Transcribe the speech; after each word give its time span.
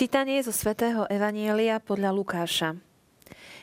Čítanie 0.00 0.40
zo 0.40 0.48
svätého 0.48 1.04
Evanielia 1.12 1.76
podľa 1.76 2.16
Lukáša. 2.16 2.72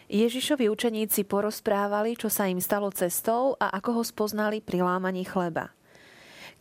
Ježišovi 0.05 0.69
učeníci 0.69 1.25
porozprávali, 1.25 2.13
čo 2.13 2.29
sa 2.29 2.45
im 2.45 2.61
stalo 2.61 2.93
cestou 2.93 3.57
a 3.57 3.73
ako 3.73 3.97
ho 3.97 4.03
spoznali 4.05 4.61
pri 4.61 4.85
lámaní 4.85 5.25
chleba. 5.25 5.73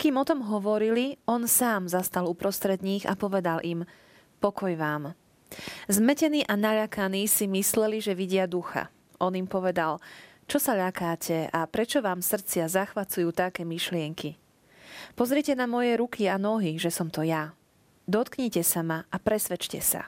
Kým 0.00 0.16
o 0.16 0.24
tom 0.24 0.40
hovorili, 0.48 1.20
on 1.28 1.44
sám 1.44 1.92
zastal 1.92 2.24
uprostred 2.24 2.80
nich 2.80 3.04
a 3.04 3.20
povedal 3.20 3.60
im 3.68 3.84
Pokoj 4.40 4.72
vám. 4.80 5.12
Zmetení 5.92 6.48
a 6.48 6.56
naľakaní 6.56 7.28
si 7.28 7.44
mysleli, 7.44 8.00
že 8.00 8.16
vidia 8.16 8.48
ducha. 8.48 8.88
On 9.20 9.36
im 9.36 9.44
povedal 9.44 10.00
Čo 10.48 10.56
sa 10.56 10.72
ľakáte 10.72 11.52
a 11.52 11.68
prečo 11.68 12.00
vám 12.00 12.24
srdcia 12.24 12.64
zachvacujú 12.64 13.28
také 13.28 13.68
myšlienky? 13.68 14.40
Pozrite 15.12 15.52
na 15.52 15.68
moje 15.68 16.00
ruky 16.00 16.32
a 16.32 16.40
nohy, 16.40 16.80
že 16.80 16.88
som 16.88 17.12
to 17.12 17.20
ja. 17.28 17.52
Dotknite 18.06 18.62
sa 18.62 18.86
ma 18.86 19.02
a 19.10 19.16
presvedčte 19.18 19.82
sa. 19.82 20.06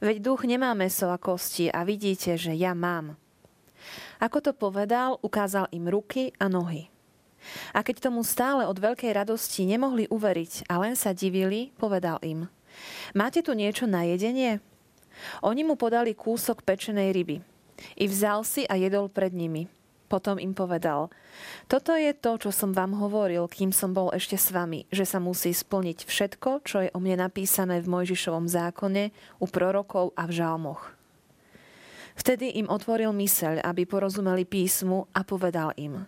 Veď 0.00 0.24
duch 0.24 0.48
nemá 0.48 0.72
meso 0.72 1.12
a 1.12 1.20
kosti 1.20 1.68
a 1.68 1.84
vidíte, 1.84 2.40
že 2.40 2.56
ja 2.56 2.72
mám. 2.72 3.20
Ako 4.18 4.40
to 4.40 4.52
povedal, 4.56 5.20
ukázal 5.20 5.68
im 5.70 5.92
ruky 5.92 6.32
a 6.40 6.48
nohy. 6.48 6.88
A 7.76 7.84
keď 7.84 8.08
tomu 8.08 8.24
stále 8.24 8.64
od 8.64 8.78
veľkej 8.78 9.12
radosti 9.12 9.66
nemohli 9.66 10.06
uveriť 10.08 10.70
a 10.70 10.80
len 10.80 10.94
sa 10.94 11.12
divili, 11.12 11.74
povedal 11.76 12.16
im. 12.22 12.48
Máte 13.12 13.44
tu 13.44 13.52
niečo 13.52 13.84
na 13.84 14.08
jedenie? 14.08 14.62
Oni 15.44 15.62
mu 15.66 15.76
podali 15.76 16.16
kúsok 16.16 16.64
pečenej 16.64 17.12
ryby. 17.12 17.36
I 17.98 18.04
vzal 18.06 18.46
si 18.46 18.62
a 18.64 18.78
jedol 18.78 19.10
pred 19.10 19.34
nimi. 19.34 19.68
Potom 20.12 20.36
im 20.36 20.52
povedal, 20.52 21.08
toto 21.72 21.96
je 21.96 22.12
to, 22.12 22.36
čo 22.36 22.52
som 22.52 22.76
vám 22.76 22.92
hovoril, 23.00 23.48
kým 23.48 23.72
som 23.72 23.96
bol 23.96 24.12
ešte 24.12 24.36
s 24.36 24.52
vami, 24.52 24.84
že 24.92 25.08
sa 25.08 25.16
musí 25.16 25.56
splniť 25.56 26.04
všetko, 26.04 26.50
čo 26.68 26.84
je 26.84 26.92
o 26.92 27.00
mne 27.00 27.24
napísané 27.24 27.80
v 27.80 27.88
Mojžišovom 27.88 28.44
zákone, 28.44 29.08
u 29.40 29.46
prorokov 29.48 30.12
a 30.12 30.28
v 30.28 30.36
žalmoch. 30.36 30.92
Vtedy 32.12 32.60
im 32.60 32.68
otvoril 32.68 33.16
myseľ, 33.16 33.64
aby 33.64 33.88
porozumeli 33.88 34.44
písmu 34.44 35.08
a 35.16 35.24
povedal 35.24 35.72
im. 35.80 36.04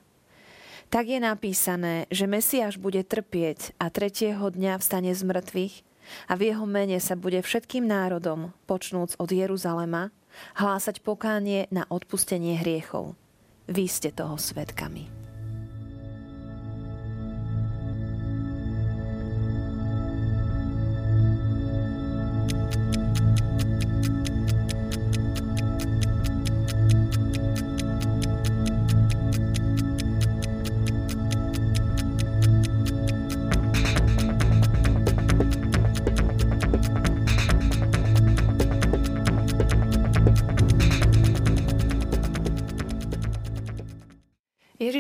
Tak 0.93 1.09
je 1.09 1.17
napísané, 1.17 2.05
že 2.13 2.29
Mesiáš 2.29 2.77
bude 2.77 3.01
trpieť 3.01 3.73
a 3.81 3.89
tretieho 3.89 4.53
dňa 4.53 4.85
vstane 4.85 5.17
z 5.17 5.25
mŕtvych 5.25 5.75
a 6.29 6.37
v 6.37 6.53
jeho 6.53 6.69
mene 6.69 7.01
sa 7.01 7.17
bude 7.17 7.41
všetkým 7.41 7.89
národom, 7.89 8.53
počnúc 8.69 9.17
od 9.17 9.33
Jeruzalema, 9.33 10.13
hlásať 10.61 11.01
pokánie 11.01 11.73
na 11.73 11.89
odpustenie 11.89 12.61
hriechov. 12.61 13.17
Vy 13.65 13.89
ste 13.89 14.13
toho 14.13 14.37
svetkami. 14.37 15.24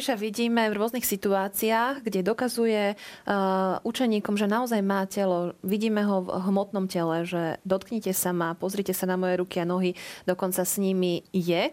Ježiša 0.05 0.21
vidíme 0.21 0.69
v 0.69 0.77
rôznych 0.77 1.09
situáciách, 1.09 2.05
kde 2.05 2.21
dokazuje 2.21 2.93
uh, 2.93 3.81
učeníkom, 3.89 4.37
že 4.37 4.45
naozaj 4.45 4.85
má 4.85 5.09
telo. 5.09 5.57
Vidíme 5.65 6.05
ho 6.05 6.29
v 6.29 6.45
hmotnom 6.45 6.93
tele, 6.93 7.25
že 7.25 7.57
dotknite 7.65 8.13
sa 8.13 8.37
ma, 8.37 8.53
pozrite 8.53 8.93
sa 8.93 9.09
na 9.09 9.17
moje 9.17 9.41
ruky 9.41 9.65
a 9.65 9.65
nohy, 9.65 9.97
dokonca 10.29 10.61
s 10.61 10.77
nimi 10.77 11.25
je. 11.33 11.73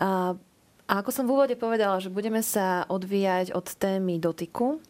A 0.00 0.40
ako 0.88 1.10
som 1.12 1.28
v 1.28 1.36
úvode 1.36 1.52
povedala, 1.60 2.00
že 2.00 2.08
budeme 2.08 2.40
sa 2.40 2.88
odvíjať 2.88 3.52
od 3.52 3.76
témy 3.76 4.16
dotyku. 4.16 4.80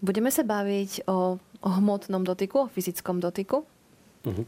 Budeme 0.00 0.32
sa 0.32 0.48
baviť 0.48 1.04
o, 1.04 1.36
hmotnom 1.60 2.24
dotyku, 2.24 2.64
o 2.64 2.72
fyzickom 2.72 3.20
dotyku. 3.20 3.68
Uh-huh. 4.24 4.44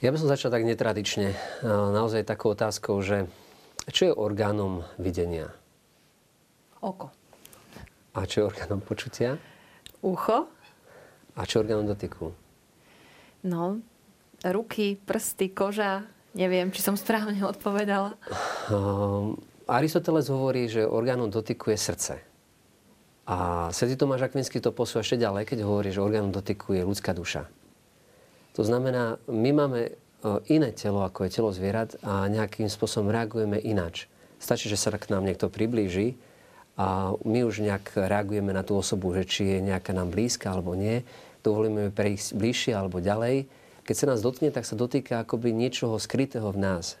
Ja 0.00 0.08
by 0.08 0.16
som 0.16 0.32
začal 0.32 0.48
tak 0.48 0.64
netradične. 0.64 1.36
Naozaj 1.68 2.24
takou 2.24 2.56
otázkou, 2.56 3.04
že 3.04 3.28
čo 3.92 4.08
je 4.08 4.16
orgánom 4.16 4.80
videnia? 4.96 5.52
Oko. 6.82 7.14
A 8.12 8.26
čo 8.26 8.42
je 8.42 8.48
orgánom 8.50 8.82
počutia? 8.82 9.38
Ucho. 10.02 10.50
A 11.38 11.46
čo 11.46 11.62
je 11.62 11.70
orgánom 11.70 11.86
dotyku? 11.86 12.34
No, 13.46 13.78
ruky, 14.42 14.98
prsty, 14.98 15.54
koža. 15.54 16.02
Neviem, 16.34 16.74
či 16.74 16.82
som 16.82 16.98
správne 16.98 17.38
odpovedala. 17.52 18.18
Um, 18.66 19.38
Aristoteles 19.70 20.26
hovorí, 20.26 20.66
že 20.66 20.82
orgánom 20.82 21.30
dotyku 21.30 21.70
je 21.70 21.78
srdce. 21.78 22.14
A 23.30 23.70
Svetý 23.70 23.94
Tomáš 23.94 24.26
Akvinský 24.26 24.58
to 24.58 24.74
posúva 24.74 25.06
ešte 25.06 25.22
ďalej, 25.22 25.46
keď 25.46 25.58
hovorí, 25.62 25.94
že 25.94 26.02
orgánom 26.02 26.34
dotyku 26.34 26.74
je 26.74 26.82
ľudská 26.82 27.14
duša. 27.14 27.46
To 28.58 28.66
znamená, 28.66 29.22
my 29.30 29.50
máme 29.54 29.80
e, 29.86 29.92
iné 30.50 30.74
telo, 30.74 31.06
ako 31.06 31.24
je 31.24 31.30
telo 31.30 31.54
zvierat 31.54 31.94
a 32.02 32.26
nejakým 32.26 32.66
spôsobom 32.66 33.14
reagujeme 33.14 33.62
ináč. 33.62 34.10
Stačí, 34.42 34.66
že 34.66 34.76
sa 34.76 34.90
k 34.90 35.08
nám 35.14 35.22
niekto 35.22 35.46
priblíži 35.46 36.18
a 36.76 37.12
my 37.20 37.40
už 37.44 37.60
nejak 37.60 37.96
reagujeme 37.96 38.50
na 38.56 38.64
tú 38.64 38.80
osobu, 38.80 39.12
že 39.12 39.28
či 39.28 39.42
je 39.44 39.58
nejaká 39.60 39.92
nám 39.92 40.08
blízka 40.08 40.50
alebo 40.52 40.72
nie, 40.72 41.04
dovolíme 41.44 41.92
prejsť 41.92 42.32
bližšie 42.32 42.72
alebo 42.72 43.02
ďalej. 43.02 43.44
Keď 43.82 43.94
sa 43.98 44.06
nás 44.08 44.22
dotkne, 44.22 44.54
tak 44.54 44.64
sa 44.64 44.78
dotýka 44.78 45.26
akoby 45.26 45.50
niečoho 45.50 45.98
skrytého 45.98 46.48
v 46.54 46.58
nás. 46.62 46.96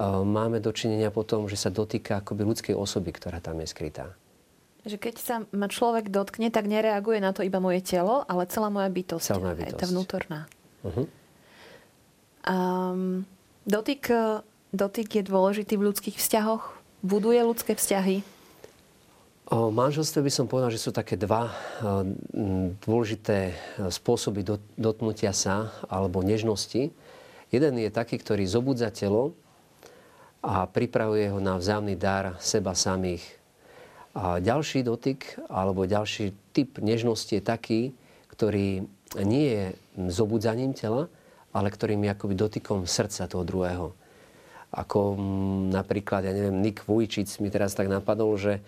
Máme 0.00 0.64
dočinenia 0.64 1.12
potom, 1.12 1.44
že 1.44 1.60
sa 1.60 1.68
dotýka 1.68 2.24
akoby 2.24 2.42
ľudskej 2.48 2.72
osoby, 2.72 3.12
ktorá 3.12 3.38
tam 3.38 3.60
je 3.60 3.68
skrytá. 3.68 4.16
Že 4.88 4.96
keď 4.96 5.14
sa 5.20 5.36
ma 5.52 5.68
človek 5.68 6.08
dotkne, 6.08 6.48
tak 6.48 6.64
nereaguje 6.64 7.20
na 7.20 7.36
to 7.36 7.44
iba 7.44 7.60
moje 7.60 7.84
telo, 7.84 8.24
ale 8.24 8.48
celá 8.48 8.72
moja 8.72 8.88
bytosť. 8.88 9.28
Celá 9.28 9.40
moja 9.44 9.56
bytosť. 9.60 9.76
Tá 9.76 9.86
vnútorná. 9.92 10.40
Uh-huh. 10.80 11.04
Um, 12.48 13.28
dotyk, 13.68 14.08
dotyk 14.72 15.20
je 15.20 15.22
dôležitý 15.28 15.76
v 15.76 15.92
ľudských 15.92 16.16
vzťahoch? 16.16 16.80
Buduje 17.04 17.44
ľudské 17.44 17.76
vzťahy? 17.76 18.39
O 19.50 19.74
manželstve 19.74 20.22
by 20.22 20.30
som 20.30 20.46
povedal, 20.46 20.70
že 20.70 20.78
sú 20.78 20.94
také 20.94 21.18
dva 21.18 21.50
dôležité 22.86 23.50
spôsoby 23.90 24.46
dotknutia 24.78 25.34
sa 25.34 25.74
alebo 25.90 26.22
nežnosti. 26.22 26.94
Jeden 27.50 27.74
je 27.82 27.90
taký, 27.90 28.14
ktorý 28.22 28.46
zobudza 28.46 28.94
telo 28.94 29.34
a 30.38 30.70
pripravuje 30.70 31.34
ho 31.34 31.42
na 31.42 31.58
vzájomný 31.58 31.98
dar 31.98 32.38
seba 32.38 32.78
samých. 32.78 33.26
A 34.14 34.38
ďalší 34.38 34.86
dotyk 34.86 35.42
alebo 35.50 35.82
ďalší 35.82 36.30
typ 36.54 36.78
nežnosti 36.78 37.34
je 37.34 37.42
taký, 37.42 37.80
ktorý 38.30 38.86
nie 39.18 39.46
je 39.50 39.64
zobudzaním 40.14 40.78
tela, 40.78 41.10
ale 41.50 41.74
ktorým 41.74 42.06
je 42.06 42.14
akoby 42.14 42.34
dotykom 42.38 42.86
srdca 42.86 43.26
toho 43.26 43.42
druhého. 43.42 43.98
Ako 44.70 45.18
napríklad, 45.74 46.22
ja 46.22 46.30
neviem, 46.30 46.62
Nick 46.62 46.86
Vujčic 46.86 47.26
mi 47.42 47.50
teraz 47.50 47.74
tak 47.74 47.90
napadol, 47.90 48.38
že 48.38 48.62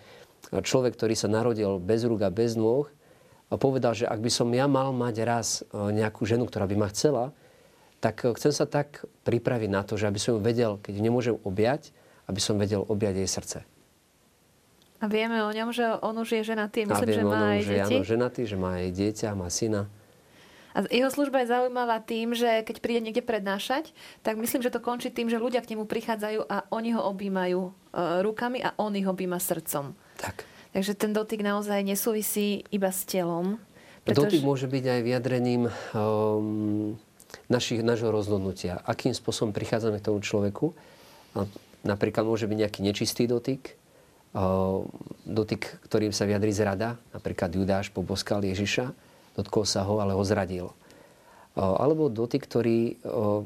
človek, 0.51 0.97
ktorý 0.97 1.15
sa 1.15 1.31
narodil 1.31 1.79
bez 1.79 2.03
rúk 2.03 2.25
a 2.25 2.33
bez 2.33 2.57
nôh, 2.59 2.89
povedal, 3.57 3.93
že 3.93 4.09
ak 4.09 4.19
by 4.21 4.31
som 4.33 4.49
ja 4.49 4.65
mal 4.65 4.89
mať 4.95 5.15
raz 5.25 5.47
e, 5.61 5.93
nejakú 5.93 6.25
ženu, 6.25 6.49
ktorá 6.49 6.65
by 6.65 6.75
ma 6.77 6.87
chcela, 6.89 7.29
tak 8.01 8.25
e, 8.25 8.33
chcem 8.33 8.49
sa 8.49 8.65
tak 8.65 9.05
pripraviť 9.27 9.69
na 9.69 9.85
to, 9.85 9.93
že 9.93 10.09
aby 10.09 10.17
som 10.17 10.37
ju 10.37 10.39
vedel, 10.41 10.81
keď 10.81 10.93
nemôžem 10.97 11.35
objať, 11.45 11.93
aby 12.25 12.39
som 12.41 12.57
vedel 12.57 12.81
objať 12.81 13.23
jej 13.23 13.29
srdce. 13.29 13.57
A 15.03 15.05
vieme 15.11 15.43
o 15.43 15.51
ňom, 15.51 15.75
že 15.75 15.83
on 15.99 16.15
už 16.15 16.39
je 16.39 16.43
ženatý. 16.47 16.87
Myslím, 16.87 17.11
že 17.11 17.23
má 17.27 17.35
ňom, 17.35 17.51
aj 17.51 17.59
že 17.59 17.73
deti. 17.75 17.95
áno, 17.99 18.07
ženatý, 18.07 18.41
že 18.47 18.55
má 18.55 18.69
aj 18.79 18.89
dieťa, 18.95 19.27
má 19.35 19.47
syna. 19.51 19.91
A 20.73 20.89
jeho 20.89 21.11
služba 21.11 21.45
je 21.45 21.53
zaujímavá 21.53 22.01
tým, 22.01 22.33
že 22.33 22.65
keď 22.65 22.81
príde 22.81 23.01
niekde 23.03 23.21
prednášať, 23.21 23.93
tak 24.25 24.41
myslím, 24.41 24.65
že 24.65 24.73
to 24.73 24.81
končí 24.81 25.13
tým, 25.13 25.29
že 25.29 25.37
ľudia 25.37 25.61
k 25.61 25.75
nemu 25.75 25.85
prichádzajú 25.85 26.49
a 26.49 26.65
oni 26.73 26.97
ho 26.97 27.01
objímajú 27.13 27.61
e, 27.61 27.71
rukami 28.25 28.63
a 28.65 28.73
on 28.81 28.97
ich 28.97 29.05
objíma 29.05 29.37
srdcom. 29.37 29.93
Tak. 30.23 30.47
Takže 30.71 30.95
ten 30.95 31.11
dotyk 31.11 31.43
naozaj 31.43 31.83
nesúvisí 31.83 32.63
iba 32.71 32.89
s 32.89 33.03
telom. 33.03 33.59
Pretože... 34.07 34.39
Dotyk 34.39 34.47
môže 34.47 34.67
byť 34.71 34.83
aj 34.87 34.99
vyjadrením 35.03 35.61
um, 35.67 36.95
našich, 37.51 37.83
našho 37.83 38.07
rozhodnutia. 38.09 38.79
Akým 38.87 39.11
spôsobom 39.11 39.51
prichádzame 39.51 39.99
k 39.99 40.07
tomu 40.07 40.23
človeku. 40.23 40.71
Napríklad 41.83 42.23
môže 42.23 42.47
byť 42.47 42.57
nejaký 42.57 42.79
nečistý 42.79 43.27
dotyk, 43.27 43.75
uh, 44.33 44.87
dotyk, 45.27 45.83
ktorým 45.91 46.15
sa 46.15 46.23
vyjadrí 46.23 46.55
zrada. 46.55 46.95
Napríklad 47.11 47.51
Judáš 47.51 47.91
poboskal 47.91 48.39
Ježiša, 48.47 48.95
dotkol 49.35 49.67
sa 49.67 49.83
ho, 49.83 49.99
ale 49.99 50.15
ho 50.15 50.23
zradil. 50.23 50.71
Uh, 51.53 51.77
alebo 51.83 52.07
dotyk, 52.07 52.47
ktorý 52.47 52.95
uh, 53.03 53.43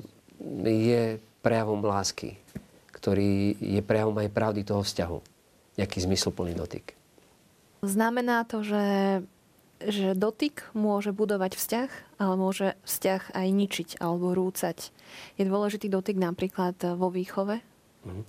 je 0.63 1.17
prejavom 1.41 1.81
lásky, 1.81 2.37
ktorý 2.93 3.57
je 3.57 3.81
prejavom 3.81 4.15
aj 4.21 4.29
pravdy 4.29 4.61
toho 4.61 4.85
vzťahu 4.85 5.36
nejaký 5.77 6.03
zmysluplný 6.03 6.57
dotyk. 6.57 6.97
Znamená 7.85 8.43
to, 8.49 8.65
že 8.65 8.83
že 9.77 10.17
dotyk 10.17 10.73
môže 10.73 11.13
budovať 11.13 11.53
vzťah, 11.53 11.89
ale 12.17 12.33
môže 12.33 12.73
vzťah 12.81 13.37
aj 13.37 13.47
ničiť 13.53 13.89
alebo 14.01 14.33
rúcať. 14.33 14.89
Je 15.37 15.45
dôležitý 15.45 15.85
dotyk 15.85 16.17
napríklad 16.17 16.73
vo 16.97 17.13
výchove? 17.13 17.61
Mm. 18.01 18.25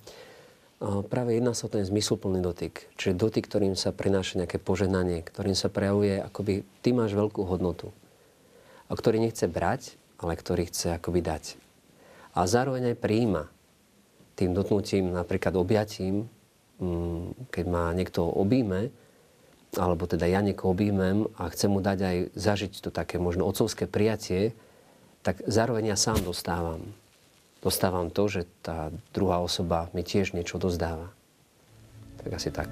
Práve 1.09 1.35
jedná 1.35 1.59
sa 1.59 1.67
o 1.67 1.73
ten 1.73 1.83
zmysluplný 1.83 2.39
dotyk. 2.39 2.87
Čiže 2.95 3.19
dotyk, 3.19 3.51
ktorým 3.51 3.75
sa 3.75 3.91
prináša 3.91 4.39
nejaké 4.39 4.63
požehnanie, 4.63 5.27
ktorým 5.27 5.57
sa 5.59 5.73
prejavuje, 5.73 6.23
akoby 6.23 6.63
ty 6.85 6.95
máš 6.95 7.19
veľkú 7.19 7.43
hodnotu. 7.49 7.91
A 8.87 8.95
ktorý 8.95 9.19
nechce 9.19 9.51
brať, 9.51 9.99
ale 10.23 10.39
ktorý 10.39 10.71
chce 10.71 10.95
akoby 11.01 11.25
dať. 11.25 11.59
A 12.39 12.47
zároveň 12.47 12.95
aj 12.95 13.03
prijíma 13.03 13.51
tým 14.39 14.55
dotknutím, 14.55 15.11
napríklad 15.11 15.59
objatím, 15.59 16.31
keď 17.51 17.65
ma 17.67 17.91
niekto 17.95 18.25
obíme, 18.25 18.95
alebo 19.77 20.09
teda 20.09 20.25
ja 20.25 20.41
niekoho 20.41 20.73
objímem 20.73 21.29
a 21.37 21.51
chcem 21.53 21.69
mu 21.69 21.85
dať 21.85 21.99
aj 22.01 22.17
zažiť 22.39 22.73
to 22.81 22.91
také 22.95 23.21
možno 23.21 23.45
otcovské 23.45 23.85
prijatie, 23.85 24.57
tak 25.21 25.45
zároveň 25.45 25.93
ja 25.93 25.99
sám 25.99 26.25
dostávam 26.25 26.81
dostávam 27.59 28.11
to, 28.11 28.31
že 28.31 28.43
tá 28.63 28.95
druhá 29.11 29.43
osoba 29.43 29.91
mi 29.91 30.07
tiež 30.07 30.33
niečo 30.35 30.63
dozdáva. 30.63 31.11
Tak 32.23 32.31
asi 32.35 32.51
tak. 32.55 32.71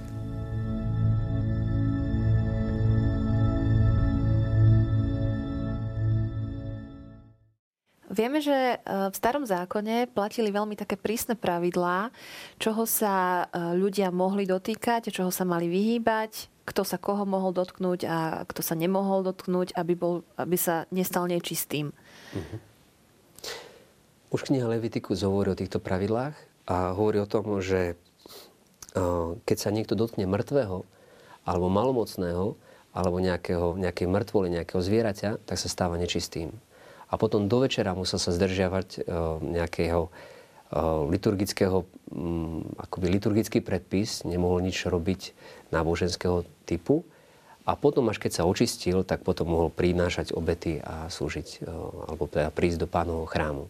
Vieme, 8.16 8.40
že 8.40 8.56
e, 8.56 8.76
v 8.80 9.14
starom 9.14 9.44
zákone 9.44 10.08
platili 10.08 10.48
veľmi 10.48 10.72
také 10.72 10.96
prísne 10.96 11.36
pravidlá, 11.36 12.08
čoho 12.56 12.88
sa 12.88 13.44
e, 13.52 13.76
ľudia 13.76 14.08
mohli 14.08 14.48
dotýkať, 14.48 15.12
čoho 15.12 15.28
sa 15.28 15.44
mali 15.44 15.68
vyhýbať, 15.68 16.48
kto 16.64 16.82
sa 16.88 16.96
koho 16.96 17.28
mohol 17.28 17.52
dotknúť 17.52 18.00
a 18.08 18.18
kto 18.48 18.64
sa 18.64 18.72
nemohol 18.72 19.20
dotknúť, 19.20 19.76
aby, 19.76 19.92
bol, 19.92 20.24
aby 20.40 20.56
sa 20.56 20.88
nestal 20.88 21.28
nečistým. 21.28 21.92
Uh-huh. 22.32 22.58
Už 24.32 24.48
kniha 24.48 24.64
Levitikus 24.64 25.20
hovorí 25.20 25.52
o 25.52 25.60
týchto 25.60 25.78
pravidlách 25.78 26.34
a 26.66 26.96
hovorí 26.96 27.20
o 27.22 27.30
tom, 27.30 27.60
že 27.62 27.94
keď 29.46 29.56
sa 29.60 29.70
niekto 29.70 29.92
dotkne 29.94 30.24
mŕtvého 30.24 30.82
alebo 31.46 31.66
malomocného, 31.68 32.58
alebo 32.96 33.20
nejakého, 33.20 33.76
nejakej 33.76 34.08
mŕtvole, 34.08 34.48
nejakého 34.48 34.80
zvieraťa, 34.80 35.44
tak 35.44 35.56
sa 35.60 35.68
stáva 35.68 36.00
nečistým. 36.00 36.56
A 37.06 37.14
potom 37.14 37.46
do 37.46 37.62
večera 37.62 37.94
musel 37.94 38.18
sa 38.18 38.34
zdržiavať 38.34 39.06
nejakého 39.40 40.10
liturgického, 41.06 41.86
akoby 42.82 43.06
liturgický 43.06 43.62
predpis, 43.62 44.26
nemohol 44.26 44.58
nič 44.66 44.82
robiť 44.90 45.30
náboženského 45.70 46.42
typu. 46.66 47.06
A 47.66 47.74
potom, 47.74 48.06
až 48.10 48.22
keď 48.22 48.42
sa 48.42 48.46
očistil, 48.46 49.02
tak 49.02 49.26
potom 49.26 49.50
mohol 49.50 49.70
prinášať 49.74 50.34
obety 50.34 50.78
a 50.82 51.10
slúžiť, 51.10 51.66
alebo 52.10 52.30
teda 52.30 52.50
prísť 52.54 52.82
do 52.82 52.88
pánovho 52.90 53.26
chrámu. 53.26 53.66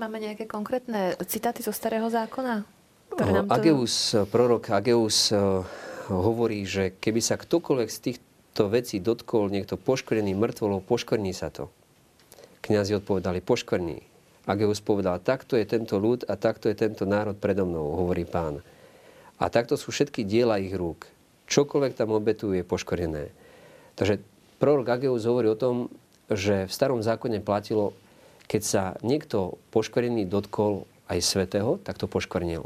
Máme 0.00 0.20
nejaké 0.20 0.48
konkrétne 0.48 1.12
citáty 1.28 1.60
zo 1.60 1.72
Starého 1.72 2.08
zákona? 2.08 2.64
Ktoré 3.12 3.30
nám 3.30 3.46
to... 3.48 3.54
Ageus, 3.60 4.16
prorok 4.32 4.72
Ageus 4.72 5.32
hovorí, 6.08 6.64
že 6.64 6.96
keby 6.96 7.20
sa 7.20 7.36
ktokoľvek 7.36 7.88
z 7.92 7.98
týchto 8.00 8.72
vecí 8.72 9.00
dotkol 9.00 9.52
niekto 9.52 9.76
poškvrnený 9.76 10.32
mŕtvolou, 10.36 10.80
poškvrní 10.84 11.36
sa 11.36 11.52
to. 11.52 11.68
Kňazi 12.64 12.96
odpovedali, 12.96 13.44
poškvrní. 13.44 14.00
Ageus 14.48 14.80
povedal, 14.80 15.20
takto 15.20 15.60
je 15.60 15.68
tento 15.68 16.00
ľud 16.00 16.24
a 16.24 16.40
takto 16.40 16.72
je 16.72 16.76
tento 16.76 17.04
národ 17.04 17.36
predo 17.36 17.68
mnou, 17.68 17.92
hovorí 17.92 18.24
pán. 18.24 18.64
A 19.36 19.52
takto 19.52 19.76
sú 19.76 19.92
všetky 19.92 20.24
diela 20.24 20.56
ich 20.56 20.72
rúk. 20.72 21.04
Čokoľvek 21.44 21.92
tam 21.92 22.16
obetujú 22.16 22.56
je 22.56 22.64
poškvrnené. 22.64 23.28
Takže 24.00 24.16
prorok 24.56 24.96
Ageus 24.96 25.28
hovorí 25.28 25.52
o 25.52 25.60
tom, 25.60 25.92
že 26.32 26.64
v 26.64 26.72
starom 26.72 27.04
zákone 27.04 27.44
platilo, 27.44 27.92
keď 28.48 28.62
sa 28.64 28.82
niekto 29.04 29.60
poškvrnený 29.68 30.24
dotkol 30.24 30.88
aj 31.12 31.20
svetého, 31.20 31.76
tak 31.84 32.00
to 32.00 32.08
poškvrnil. 32.08 32.64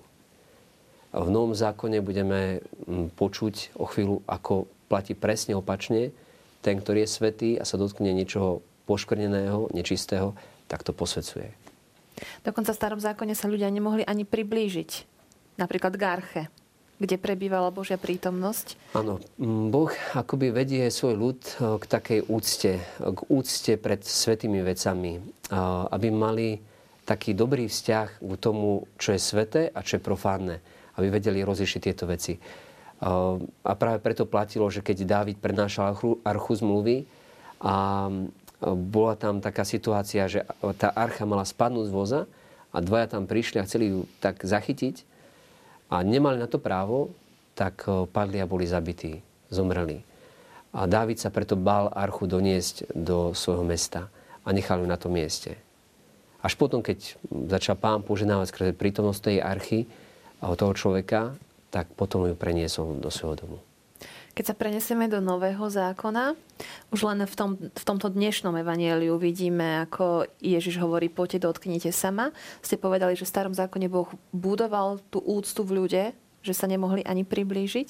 V 1.10 1.28
Novom 1.32 1.58
zákone 1.58 1.98
budeme 2.06 2.62
mm, 2.86 3.18
počuť 3.18 3.74
o 3.74 3.88
chvíľu, 3.90 4.22
ako 4.30 4.70
platí 4.86 5.18
presne 5.18 5.58
opačne. 5.58 6.14
Ten, 6.62 6.78
ktorý 6.78 7.02
je 7.02 7.10
svetý 7.10 7.50
a 7.58 7.66
sa 7.66 7.74
dotkne 7.80 8.14
niečoho 8.14 8.62
poškvrneného, 8.88 9.68
nečistého, 9.76 10.32
tak 10.64 10.80
to 10.80 10.96
posvedcuje. 10.96 11.52
Dokonca 12.42 12.72
v 12.72 12.80
starom 12.80 13.00
zákone 13.00 13.36
sa 13.36 13.46
ľudia 13.46 13.68
nemohli 13.68 14.02
ani 14.08 14.24
priblížiť. 14.24 15.04
Napríklad 15.60 15.94
k 15.94 16.02
arche 16.02 16.42
kde 16.98 17.14
prebývala 17.14 17.70
Božia 17.70 17.94
prítomnosť? 17.94 18.74
Áno, 18.98 19.22
Boh 19.70 19.90
akoby 20.18 20.50
vedie 20.50 20.82
svoj 20.90 21.14
ľud 21.14 21.40
e, 21.46 21.52
k 21.78 21.84
takej 21.86 22.20
úcte, 22.26 22.72
k 22.98 23.20
úcte 23.30 23.72
pred 23.78 24.02
svetými 24.02 24.60
vecami, 24.66 25.22
aby 25.94 26.08
mali 26.10 26.58
taký 27.08 27.32
dobrý 27.32 27.70
vzťah 27.70 28.20
k 28.20 28.32
tomu, 28.36 28.84
čo 29.00 29.16
je 29.16 29.20
sveté 29.22 29.62
a 29.72 29.80
čo 29.80 29.96
je 29.96 30.02
profánne, 30.04 30.60
aby 31.00 31.08
vedeli 31.08 31.40
rozlišiť 31.40 31.80
tieto 31.80 32.04
veci. 32.04 32.36
A 33.00 33.72
práve 33.78 34.02
preto 34.02 34.28
platilo, 34.28 34.68
že 34.68 34.84
keď 34.84 35.06
Dávid 35.06 35.38
prednášal 35.40 35.96
archu 36.20 36.52
zmluvy 36.58 37.08
a 37.62 38.10
bola 38.62 39.14
tam 39.14 39.38
taká 39.38 39.62
situácia, 39.62 40.26
že 40.26 40.42
tá 40.78 40.90
archa 40.92 41.22
mala 41.22 41.46
spadnúť 41.46 41.86
z 41.88 41.94
voza 41.94 42.20
a 42.74 42.82
dvaja 42.82 43.16
tam 43.18 43.24
prišli 43.30 43.62
a 43.62 43.66
chceli 43.66 43.94
ju 43.94 44.00
tak 44.18 44.42
zachytiť, 44.42 45.06
a 45.88 46.04
nemali 46.04 46.36
na 46.36 46.48
to 46.48 46.60
právo, 46.60 47.16
tak 47.56 47.84
eh, 47.88 48.04
padli 48.08 48.38
a 48.38 48.46
boli 48.48 48.68
zabití, 48.68 49.24
zomreli. 49.48 50.04
A 50.76 50.84
Dávid 50.84 51.16
sa 51.16 51.32
preto 51.32 51.56
bál 51.56 51.88
archu 51.88 52.28
doniesť 52.28 52.92
do 52.92 53.32
svojho 53.32 53.64
mesta 53.64 54.12
a 54.44 54.52
nechal 54.52 54.84
ju 54.84 54.86
na 54.86 55.00
tom 55.00 55.16
mieste. 55.16 55.56
Až 56.44 56.54
potom, 56.54 56.84
keď 56.84 57.18
začal 57.50 57.74
pán 57.74 58.04
poženávať 58.04 58.52
skrze 58.52 58.72
prítomnosť 58.76 59.20
tej 59.32 59.36
archy 59.42 59.80
a 60.38 60.52
toho 60.54 60.76
človeka, 60.76 61.34
tak 61.72 61.88
potom 61.96 62.28
ju 62.28 62.36
preniesol 62.36 63.00
do 63.00 63.08
svojho 63.10 63.42
domu. 63.42 63.58
Keď 64.38 64.54
sa 64.54 64.54
prenesieme 64.54 65.10
do 65.10 65.18
Nového 65.18 65.66
zákona, 65.66 66.38
už 66.94 67.10
len 67.10 67.26
v, 67.26 67.34
tom, 67.34 67.58
v 67.58 67.82
tomto 67.82 68.06
dnešnom 68.06 68.54
evanieliu 68.54 69.18
vidíme, 69.18 69.82
ako 69.82 70.30
Ježiš 70.38 70.78
hovorí, 70.78 71.10
poďte, 71.10 71.50
dotknite 71.50 71.90
sama. 71.90 72.30
Ste 72.62 72.78
povedali, 72.78 73.18
že 73.18 73.26
v 73.26 73.34
starom 73.34 73.50
zákone 73.50 73.90
Boh 73.90 74.06
budoval 74.30 75.02
tú 75.10 75.18
úctu 75.26 75.66
v 75.66 75.82
ľude, 75.82 76.02
že 76.46 76.54
sa 76.54 76.70
nemohli 76.70 77.02
ani 77.02 77.26
priblížiť. 77.26 77.88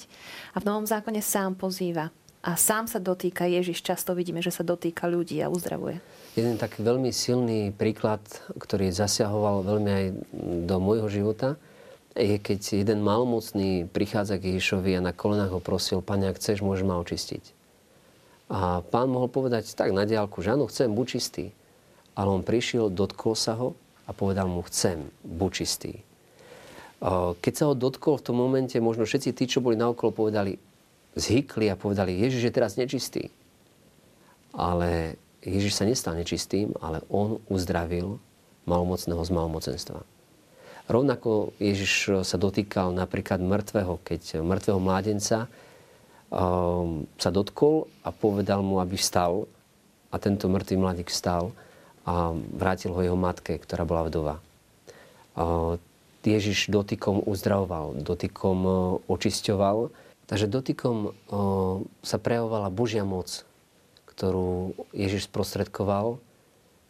A 0.57 0.57
v 0.57 0.65
Novom 0.65 0.89
zákone 0.89 1.21
sám 1.21 1.53
pozýva. 1.53 2.09
A 2.41 2.57
sám 2.57 2.89
sa 2.89 2.97
dotýka, 2.97 3.45
Ježiš 3.45 3.85
často 3.85 4.17
vidíme, 4.17 4.41
že 4.41 4.49
sa 4.49 4.65
dotýka 4.65 5.05
ľudí 5.05 5.37
a 5.45 5.53
uzdravuje. 5.53 6.01
Jeden 6.33 6.57
taký 6.57 6.81
veľmi 6.81 7.13
silný 7.13 7.69
príklad, 7.77 8.25
ktorý 8.57 8.89
zasiahoval 8.89 9.69
veľmi 9.69 9.91
aj 9.93 10.05
do 10.65 10.75
môjho 10.81 11.13
života, 11.13 11.61
keď 12.19 12.83
jeden 12.83 12.99
malomocný 12.99 13.87
prichádza 13.87 14.35
k 14.35 14.53
Ježišovi 14.55 14.99
a 14.99 15.05
na 15.05 15.15
kolenách 15.15 15.55
ho 15.55 15.61
prosil, 15.63 16.03
Pane, 16.03 16.27
ak 16.27 16.35
chceš, 16.35 16.59
môžeš 16.59 16.83
ma 16.83 16.99
očistiť. 16.99 17.43
A 18.49 18.83
pán 18.83 19.07
mohol 19.07 19.31
povedať 19.31 19.71
tak 19.71 19.95
na 19.95 20.03
diálku, 20.03 20.43
že 20.43 20.57
áno, 20.57 20.67
chcem, 20.67 20.91
buď 20.91 21.07
čistý. 21.07 21.45
Ale 22.17 22.33
on 22.33 22.43
prišiel, 22.43 22.91
dotkol 22.91 23.37
sa 23.37 23.55
ho 23.55 23.77
a 24.03 24.11
povedal 24.11 24.51
mu, 24.51 24.65
chcem, 24.67 25.07
buď 25.23 25.51
čistý. 25.63 25.93
Keď 27.39 27.53
sa 27.55 27.71
ho 27.71 27.77
dotkol 27.77 28.19
v 28.19 28.25
tom 28.25 28.35
momente, 28.35 28.75
možno 28.83 29.07
všetci 29.07 29.31
tí, 29.31 29.47
čo 29.47 29.63
boli 29.63 29.79
naokolo, 29.79 30.11
povedali, 30.11 30.59
zhykli 31.15 31.71
a 31.71 31.79
povedali, 31.79 32.19
Ježiš 32.19 32.49
je 32.49 32.51
teraz 32.51 32.75
nečistý. 32.75 33.31
Ale 34.51 35.15
Ježiš 35.39 35.79
sa 35.79 35.87
nestal 35.87 36.19
nečistým, 36.19 36.75
ale 36.83 36.99
on 37.07 37.39
uzdravil 37.47 38.19
malomocného 38.67 39.23
z 39.23 39.31
malomocenstva. 39.31 40.03
Rovnako 40.89 41.53
Ježiš 41.61 42.25
sa 42.25 42.37
dotýkal 42.41 42.89
napríklad 42.97 43.37
mŕtvého, 43.37 44.01
keď 44.01 44.41
mŕtvého 44.41 44.81
mládenca 44.81 45.45
um, 46.33 47.05
sa 47.21 47.29
dotkol 47.29 47.85
a 48.01 48.09
povedal 48.09 48.65
mu, 48.65 48.81
aby 48.81 48.97
vstal. 48.97 49.45
A 50.09 50.17
tento 50.17 50.49
mŕtvý 50.49 50.81
mladík 50.81 51.13
vstal 51.13 51.53
a 52.09 52.33
vrátil 52.33 52.89
ho 52.97 53.05
jeho 53.05 53.13
matke, 53.13 53.61
ktorá 53.61 53.85
bola 53.85 54.09
vdova. 54.09 54.41
Uh, 55.37 55.77
Ježiš 56.25 56.73
dotykom 56.73 57.21
uzdravoval, 57.21 58.01
dotykom 58.01 58.57
uh, 58.65 58.75
očisťoval. 59.05 59.93
Takže 60.29 60.45
dotykom 60.45 61.17
sa 62.05 62.17
prejavovala 62.21 62.69
Božia 62.69 63.01
moc, 63.01 63.49
ktorú 64.05 64.77
Ježiš 64.93 65.25
sprostredkoval. 65.25 66.21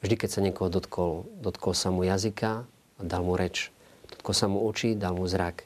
Vždy, 0.04 0.16
keď 0.20 0.28
sa 0.28 0.44
niekoho 0.44 0.68
dotkol, 0.68 1.24
dotkol 1.40 1.72
sa 1.72 1.88
mu 1.88 2.04
jazyka 2.04 2.68
a 2.68 3.00
dal 3.00 3.24
mu 3.24 3.40
reč. 3.40 3.72
Dotkol 4.20 4.36
sa 4.36 4.52
mu 4.52 4.68
očí, 4.68 5.00
dal 5.00 5.16
mu 5.16 5.24
zrak. 5.32 5.64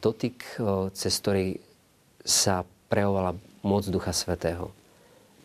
Dotyk, 0.00 0.64
cez 0.96 1.12
ktorý 1.20 1.60
sa 2.24 2.64
prejavovala 2.88 3.36
moc 3.60 3.84
Ducha 3.84 4.16
Svetého. 4.16 4.72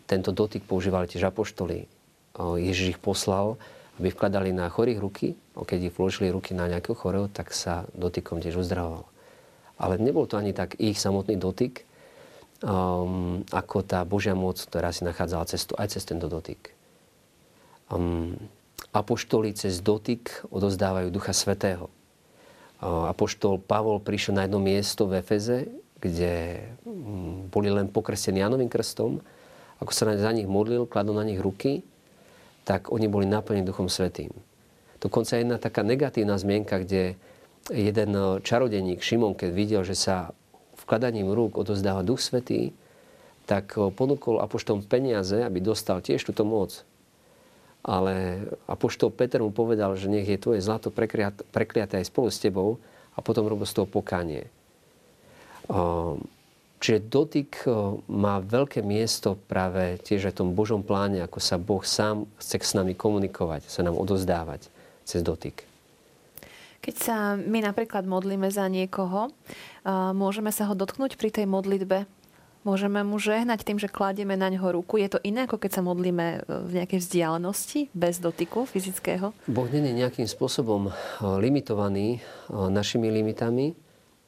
Tento 0.07 0.31
dotyk 0.31 0.63
používali 0.63 1.11
tiež 1.11 1.27
apoštoli. 1.27 1.91
Ježiš 2.39 2.95
ich 2.95 3.03
poslal, 3.03 3.59
aby 3.99 4.15
vkladali 4.15 4.55
na 4.55 4.71
chorých 4.71 5.03
ruky. 5.03 5.35
Keď 5.59 5.91
ich 5.91 5.95
vložili 5.99 6.31
ruky 6.31 6.55
na 6.55 6.71
nejakého 6.71 6.95
chorého, 6.95 7.27
tak 7.27 7.51
sa 7.51 7.83
dotykom 7.99 8.39
tiež 8.39 8.63
uzdravoval. 8.63 9.03
Ale 9.75 9.99
nebol 9.99 10.23
to 10.23 10.39
ani 10.39 10.55
tak 10.55 10.79
ich 10.79 10.95
samotný 10.95 11.35
dotyk, 11.35 11.83
um, 12.63 13.43
ako 13.51 13.83
tá 13.83 14.07
Božia 14.07 14.39
moc, 14.39 14.55
ktorá 14.55 14.95
si 14.95 15.03
nachádzala 15.03 15.51
cestu 15.51 15.75
aj 15.75 15.99
cez 15.99 16.07
tento 16.07 16.31
dotyk. 16.31 16.71
Um, 17.91 18.39
apoštoli 18.93 19.57
cez 19.57 19.81
dotyk 19.81 20.45
odozdávajú 20.53 21.09
Ducha 21.09 21.33
Svetého. 21.33 21.89
Apoštol 22.83 23.57
Pavol 23.57 23.97
prišiel 23.99 24.37
na 24.37 24.45
jedno 24.45 24.61
miesto 24.61 25.09
v 25.09 25.23
Efeze, 25.23 25.71
kde 26.03 26.59
um, 26.83 27.47
boli 27.47 27.71
len 27.71 27.87
pokrstení 27.87 28.43
Janovým 28.43 28.67
krstom. 28.67 29.23
Ako 29.79 29.91
sa 29.95 30.11
za 30.19 30.31
nich 30.35 30.45
modlil, 30.47 30.83
kladol 30.83 31.15
na 31.15 31.23
nich 31.23 31.39
ruky, 31.39 31.79
tak 32.67 32.91
oni 32.91 33.07
boli 33.07 33.23
naplnení 33.23 33.63
Duchom 33.63 33.87
Svetým. 33.87 34.35
Dokonca 34.99 35.39
jedna 35.39 35.55
taká 35.59 35.83
negatívna 35.83 36.35
zmienka, 36.35 36.83
kde 36.83 37.15
jeden 37.71 38.11
čarodeník 38.43 38.99
Šimon, 38.99 39.35
keď 39.35 39.49
videl, 39.55 39.81
že 39.87 39.95
sa 39.95 40.35
vkladaním 40.83 41.31
rúk 41.31 41.55
odozdáva 41.55 42.03
Duch 42.03 42.19
Svetý, 42.19 42.75
tak 43.47 43.75
ponúkol 43.75 44.43
apoštolom 44.43 44.83
peniaze, 44.83 45.39
aby 45.39 45.63
dostal 45.63 46.03
tiež 46.03 46.23
túto 46.23 46.43
moc. 46.43 46.83
Ale 47.83 48.47
apoštol 48.63 49.11
Peter 49.11 49.43
mu 49.43 49.51
povedal, 49.51 49.99
že 49.99 50.07
nech 50.07 50.23
je 50.23 50.39
tvoje 50.39 50.63
zlato 50.63 50.87
prekliaté 51.51 51.99
aj 51.99 52.07
spolu 52.07 52.31
s 52.31 52.39
tebou 52.39 52.79
a 53.11 53.19
potom 53.19 53.43
robil 53.43 53.67
z 53.67 53.75
toho 53.75 53.87
pokánie. 53.91 54.47
Čiže 56.79 56.99
dotyk 57.07 57.67
má 58.07 58.39
veľké 58.39 58.79
miesto 58.83 59.35
práve 59.35 59.99
tiež 59.99 60.31
aj 60.31 60.33
v 60.35 60.39
tom 60.39 60.49
Božom 60.55 60.83
pláne, 60.83 61.23
ako 61.23 61.39
sa 61.43 61.59
Boh 61.59 61.83
sám 61.83 62.27
chce 62.39 62.59
s 62.63 62.75
nami 62.75 62.95
komunikovať, 62.95 63.67
sa 63.67 63.83
nám 63.83 63.99
odozdávať 63.99 64.67
cez 65.03 65.19
dotyk. 65.23 65.67
Keď 66.83 66.95
sa 66.99 67.39
my 67.39 67.63
napríklad 67.63 68.03
modlíme 68.03 68.51
za 68.51 68.67
niekoho, 68.67 69.31
môžeme 70.15 70.51
sa 70.51 70.67
ho 70.67 70.75
dotknúť 70.75 71.15
pri 71.15 71.31
tej 71.31 71.47
modlitbe? 71.47 72.03
Môžeme 72.63 73.03
mu 73.03 73.19
žehnať 73.19 73.67
tým, 73.67 73.75
že 73.75 73.91
kladieme 73.91 74.39
na 74.39 74.47
ňoho 74.47 74.79
ruku? 74.79 74.95
Je 74.95 75.11
to 75.11 75.19
iné, 75.19 75.43
ako 75.43 75.59
keď 75.59 75.71
sa 75.79 75.81
modlíme 75.83 76.27
e, 76.31 76.37
v 76.47 76.71
nejakej 76.79 77.03
vzdialenosti, 77.03 77.91
bez 77.91 78.23
dotyku 78.23 78.63
fyzického? 78.63 79.35
Boh 79.51 79.67
nie 79.67 79.83
je 79.83 79.99
nejakým 79.99 80.23
spôsobom 80.23 80.87
e, 80.87 80.91
limitovaný 81.43 82.17
e, 82.17 82.19
našimi 82.71 83.11
limitami, 83.11 83.75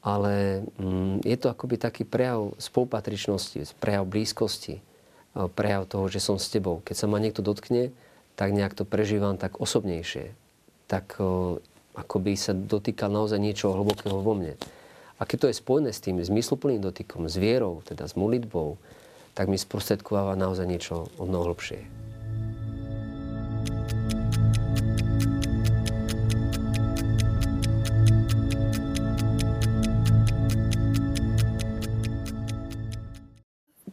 ale 0.04 0.68
mm, 0.75 1.24
je 1.24 1.38
to 1.39 1.48
akoby 1.48 1.80
taký 1.80 2.04
prejav 2.04 2.51
spolupatričnosti, 2.60 3.72
prejav 3.80 4.04
blízkosti, 4.04 4.84
prejav 5.56 5.88
toho, 5.88 6.12
že 6.12 6.20
som 6.20 6.36
s 6.36 6.51
tebou. 6.51 6.84
Keď 6.84 6.96
sa 6.96 7.08
ma 7.08 7.20
niekto 7.20 7.39
dotkne, 7.39 7.96
tak 8.36 8.51
nejak 8.51 8.75
to 8.75 8.84
prežívam 8.84 9.39
tak 9.39 9.60
osobnejšie. 9.60 10.32
Tak 10.88 11.20
ako 11.96 12.15
by 12.20 12.32
sa 12.39 12.56
dotýkal 12.56 13.12
naozaj 13.12 13.39
niečo 13.39 13.72
hlbokého 13.72 14.20
vo 14.20 14.32
mne. 14.36 14.56
A 15.15 15.24
keď 15.24 15.38
to 15.39 15.50
je 15.51 15.62
spojené 15.62 15.91
s 15.95 16.03
tým 16.03 16.19
zmysluplným 16.19 16.84
dotykom, 16.84 17.31
s 17.31 17.39
vierou, 17.39 17.79
teda 17.88 18.03
s 18.03 18.19
modlitbou, 18.19 18.75
tak 19.36 19.48
mi 19.48 19.55
sprostredkováva 19.55 20.36
naozaj 20.36 20.67
niečo 20.67 21.07
o 21.15 21.24
mnoho 21.24 21.51
hlbšie. 21.51 22.04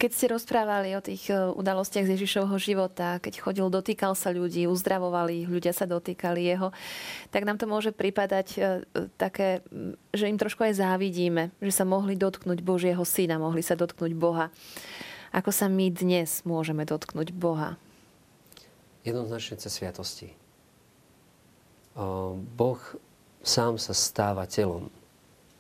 Keď 0.03 0.11
ste 0.11 0.35
rozprávali 0.35 0.99
o 0.99 1.05
tých 1.05 1.31
e, 1.31 1.55
udalostiach 1.55 2.03
z 2.03 2.19
Ježišovho 2.19 2.59
života, 2.59 3.23
keď 3.23 3.39
chodil, 3.39 3.71
dotýkal 3.71 4.19
sa 4.19 4.35
ľudí, 4.35 4.67
uzdravovali 4.67 5.47
ich, 5.47 5.49
ľudia 5.49 5.71
sa 5.71 5.87
dotýkali 5.87 6.43
jeho, 6.43 6.75
tak 7.31 7.47
nám 7.47 7.55
to 7.55 7.71
môže 7.71 7.95
pripadať 7.95 8.47
e, 8.59 8.83
také, 9.15 9.63
že 10.11 10.27
im 10.27 10.35
trošku 10.35 10.67
aj 10.67 10.83
závidíme, 10.83 11.55
že 11.63 11.71
sa 11.71 11.87
mohli 11.87 12.19
dotknúť 12.19 12.67
Božieho 12.67 12.99
syna, 13.07 13.39
mohli 13.39 13.63
sa 13.63 13.79
dotknúť 13.79 14.11
Boha. 14.19 14.51
Ako 15.31 15.55
sa 15.55 15.71
my 15.71 15.87
dnes 15.95 16.43
môžeme 16.43 16.83
dotknúť 16.83 17.31
Boha? 17.31 17.79
Jednoznačne 19.07 19.55
cez 19.63 19.71
sviatosti. 19.71 20.35
Boh 22.59 22.83
sám 23.47 23.79
sa 23.79 23.95
stáva 23.95 24.51
telom. 24.51 24.91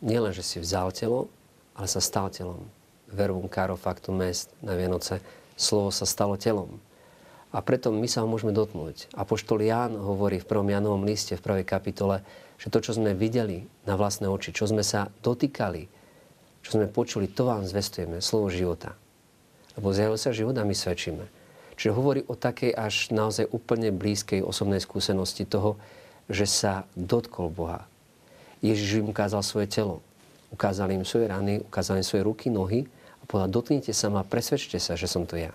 Nielen, 0.03 0.35
že 0.35 0.43
si 0.43 0.59
vzal 0.59 0.91
telo, 0.91 1.31
ale 1.79 1.87
sa 1.87 2.03
stal 2.03 2.27
telom 2.27 2.67
verbum 3.13 3.49
caro 3.49 3.77
factum 3.77 4.21
est 4.25 4.51
na 4.65 4.75
Vianoce, 4.75 5.21
slovo 5.57 5.93
sa 5.93 6.09
stalo 6.09 6.41
telom. 6.41 6.81
A 7.53 7.61
preto 7.61 7.93
my 7.93 8.09
sa 8.09 8.25
ho 8.25 8.29
môžeme 8.29 8.57
dotknúť. 8.57 9.13
Apoštol 9.13 9.61
Ján 9.61 9.93
hovorí 9.93 10.41
v 10.41 10.49
prvom 10.49 10.65
Janovom 10.65 11.05
liste 11.05 11.37
v 11.37 11.45
prvej 11.45 11.69
kapitole, 11.69 12.25
že 12.57 12.73
to, 12.73 12.81
čo 12.81 12.97
sme 12.97 13.13
videli 13.13 13.69
na 13.85 14.01
vlastné 14.01 14.25
oči, 14.25 14.57
čo 14.57 14.65
sme 14.65 14.81
sa 14.81 15.13
dotýkali, 15.21 15.85
čo 16.65 16.71
sme 16.81 16.89
počuli, 16.89 17.29
to 17.29 17.45
vám 17.45 17.69
zvestujeme, 17.69 18.25
slovo 18.25 18.49
života. 18.49 18.97
Lebo 19.77 19.93
zjavil 19.93 20.17
sa 20.17 20.33
život 20.33 20.57
a 20.57 20.65
my 20.65 20.73
svedčíme. 20.73 21.25
Čiže 21.77 21.97
hovorí 21.97 22.21
o 22.25 22.39
takej 22.39 22.73
až 22.73 23.13
naozaj 23.13 23.51
úplne 23.53 23.93
blízkej 23.93 24.41
osobnej 24.41 24.81
skúsenosti 24.81 25.45
toho, 25.45 25.77
že 26.33 26.49
sa 26.49 26.89
dotkol 26.97 27.53
Boha. 27.53 27.85
Ježiš 28.65 29.03
im 29.03 29.11
ukázal 29.11 29.43
svoje 29.45 29.69
telo. 29.69 30.01
Ukázal 30.55 30.95
im 30.95 31.05
svoje 31.05 31.29
rany, 31.29 31.61
ukázal 31.61 32.01
im 32.01 32.07
svoje 32.07 32.23
ruky, 32.25 32.49
nohy 32.49 32.87
a 33.23 33.25
povedal, 33.31 33.63
dotknite 33.63 33.95
sa 33.95 34.11
ma, 34.11 34.27
presvedčte 34.27 34.83
sa, 34.83 34.99
že 34.99 35.07
som 35.07 35.25
to 35.25 35.39
ja. 35.39 35.55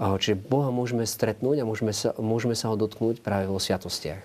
Čiže 0.00 0.38
Boha 0.38 0.72
môžeme 0.72 1.04
stretnúť 1.04 1.60
a 1.60 1.68
môžeme 1.68 1.92
sa, 1.92 2.16
môžeme 2.16 2.56
sa 2.56 2.72
ho 2.72 2.76
dotknúť 2.78 3.20
práve 3.20 3.50
vo 3.50 3.60
sviatostiach. 3.60 4.24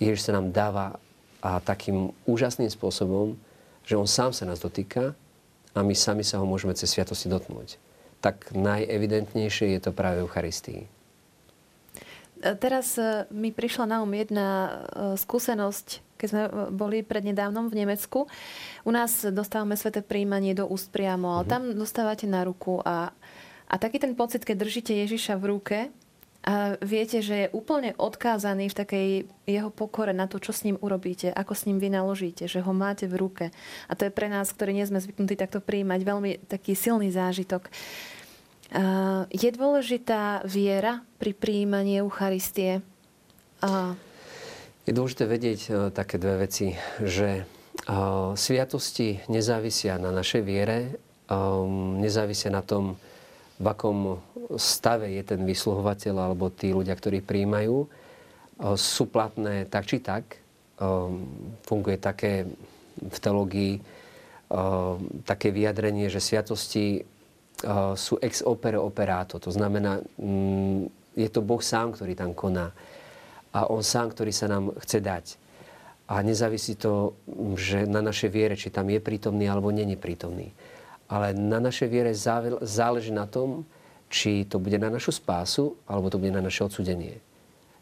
Ježiš 0.00 0.30
sa 0.30 0.40
nám 0.40 0.56
dáva 0.56 0.96
a 1.44 1.60
takým 1.60 2.16
úžasným 2.24 2.72
spôsobom, 2.72 3.36
že 3.84 4.00
on 4.00 4.08
sám 4.08 4.32
sa 4.32 4.48
nás 4.48 4.56
dotýka 4.56 5.12
a 5.76 5.78
my 5.84 5.92
sami 5.92 6.24
sa 6.24 6.40
ho 6.40 6.48
môžeme 6.48 6.72
cez 6.72 6.88
sviatosti 6.88 7.28
dotknúť. 7.28 7.76
Tak 8.24 8.56
najevidentnejšie 8.56 9.76
je 9.76 9.80
to 9.84 9.92
práve 9.92 10.24
v 10.24 10.24
Eucharistii. 10.24 10.88
Teraz 12.36 13.00
e, 13.00 13.24
mi 13.32 13.48
prišla 13.52 13.84
na 13.88 13.96
um 14.04 14.12
jedna 14.12 14.48
e, 14.48 14.70
skúsenosť 15.16 16.06
keď 16.16 16.28
sme 16.32 16.42
e, 16.48 16.50
boli 16.72 17.04
prednedávnom 17.04 17.68
v 17.68 17.84
Nemecku. 17.84 18.24
U 18.88 18.90
nás 18.90 19.20
dostávame 19.28 19.76
sveté 19.76 20.00
príjmanie 20.00 20.56
do 20.56 20.64
úst 20.64 20.88
priamo, 20.88 21.36
ale 21.36 21.44
mhm. 21.44 21.50
tam 21.52 21.62
dostávate 21.76 22.24
na 22.24 22.42
ruku 22.42 22.80
a, 22.82 23.12
a 23.68 23.74
taký 23.76 24.00
ten 24.00 24.16
pocit, 24.16 24.42
keď 24.42 24.56
držíte 24.64 24.92
Ježiša 24.96 25.36
v 25.36 25.44
ruke 25.44 25.78
a 26.46 26.78
viete, 26.78 27.18
že 27.26 27.34
je 27.34 27.52
úplne 27.58 27.90
odkázaný 27.98 28.70
v 28.70 28.78
takej 28.78 29.08
jeho 29.50 29.70
pokore 29.74 30.14
na 30.14 30.30
to, 30.30 30.38
čo 30.38 30.54
s 30.54 30.62
ním 30.62 30.78
urobíte, 30.78 31.34
ako 31.34 31.58
s 31.58 31.66
ním 31.66 31.82
vynaložíte, 31.82 32.46
že 32.46 32.62
ho 32.62 32.70
máte 32.70 33.10
v 33.10 33.18
ruke. 33.18 33.44
A 33.90 33.92
to 33.98 34.06
je 34.06 34.14
pre 34.14 34.30
nás, 34.30 34.54
ktorí 34.54 34.70
nie 34.70 34.86
sme 34.86 35.02
zvyknutí 35.02 35.34
takto 35.34 35.58
príjmať, 35.58 36.00
veľmi 36.06 36.46
taký 36.46 36.78
silný 36.78 37.10
zážitok. 37.10 37.66
Je 39.30 39.50
dôležitá 39.54 40.42
viera 40.42 41.06
pri 41.22 41.32
príjmaní 41.32 42.02
Eucharistie? 42.02 42.82
Je 44.86 44.92
dôležité 44.92 45.24
vedieť 45.26 45.60
také 45.94 46.18
dve 46.18 46.46
veci, 46.46 46.74
že 46.98 47.46
sviatosti 48.34 49.22
nezávisia 49.30 50.02
na 50.02 50.10
našej 50.10 50.42
viere, 50.42 50.98
nezávisia 52.02 52.50
na 52.50 52.62
tom, 52.66 52.98
v 53.56 53.66
akom 53.72 54.20
stave 54.60 55.16
je 55.16 55.22
ten 55.24 55.40
vysluhovateľ 55.46 56.14
alebo 56.28 56.52
tí 56.52 56.76
ľudia, 56.76 56.92
ktorí 56.92 57.24
príjmajú. 57.24 57.88
Sú 58.76 59.08
platné 59.08 59.64
tak 59.64 59.88
či 59.88 60.04
tak. 60.04 60.42
Funguje 61.64 61.96
také 61.96 62.44
v 63.00 63.16
teológii 63.16 63.80
také 65.24 65.48
vyjadrenie, 65.50 66.12
že 66.12 66.20
sviatosti 66.20 67.02
sú 67.96 68.20
ex 68.20 68.44
opere 68.44 68.76
operato. 68.76 69.40
To 69.40 69.48
znamená, 69.48 70.04
um, 70.20 70.84
je 71.16 71.28
to 71.32 71.40
Boh 71.40 71.64
sám, 71.64 71.96
ktorý 71.96 72.12
tam 72.12 72.36
koná 72.36 72.72
a 73.56 73.72
on 73.72 73.80
sám, 73.80 74.12
ktorý 74.12 74.32
sa 74.36 74.52
nám 74.52 74.76
chce 74.84 75.00
dať. 75.00 75.24
A 76.06 76.20
nezávisí 76.20 76.76
to, 76.76 77.16
že 77.56 77.88
na 77.88 78.04
našej 78.04 78.30
viere, 78.30 78.54
či 78.54 78.68
tam 78.68 78.86
je 78.92 79.00
prítomný 79.00 79.48
alebo 79.48 79.72
není 79.72 79.96
prítomný. 79.96 80.52
Ale 81.08 81.32
na 81.32 81.58
našej 81.58 81.88
viere 81.88 82.12
záleží 82.62 83.10
na 83.10 83.24
tom, 83.24 83.64
či 84.06 84.46
to 84.46 84.62
bude 84.62 84.78
na 84.78 84.86
našu 84.92 85.10
spásu, 85.10 85.74
alebo 85.88 86.12
to 86.12 86.20
bude 86.20 86.30
na 86.30 86.44
naše 86.44 86.62
odsudenie. 86.62 87.18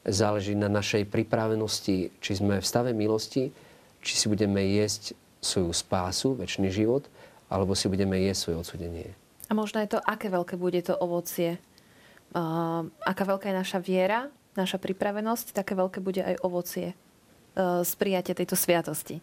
Záleží 0.08 0.56
na 0.56 0.72
našej 0.72 1.04
pripravenosti, 1.08 2.12
či 2.16 2.32
sme 2.32 2.60
v 2.60 2.66
stave 2.68 2.96
milosti, 2.96 3.52
či 4.00 4.12
si 4.16 4.28
budeme 4.28 4.60
jesť 4.64 5.12
svoju 5.44 5.72
spásu, 5.72 6.36
väčší 6.36 6.72
život, 6.72 7.04
alebo 7.52 7.76
si 7.76 7.92
budeme 7.92 8.16
jesť 8.24 8.40
svoje 8.40 8.56
odsudenie. 8.64 9.23
A 9.48 9.52
možno 9.52 9.80
je 9.84 9.92
to, 9.94 9.98
aké 10.00 10.32
veľké 10.32 10.56
bude 10.56 10.80
to 10.80 10.96
ovocie. 10.96 11.60
Uh, 12.34 12.88
aká 13.04 13.28
veľká 13.28 13.52
je 13.52 13.60
naša 13.60 13.78
viera 13.78 14.32
naša 14.54 14.78
pripravenosť, 14.78 15.54
také 15.54 15.74
veľké 15.74 15.98
bude 15.98 16.22
aj 16.22 16.40
ovocie 16.46 16.94
e, 16.94 16.96
z 17.82 17.92
prijatia 17.98 18.34
tejto 18.34 18.54
sviatosti. 18.54 19.18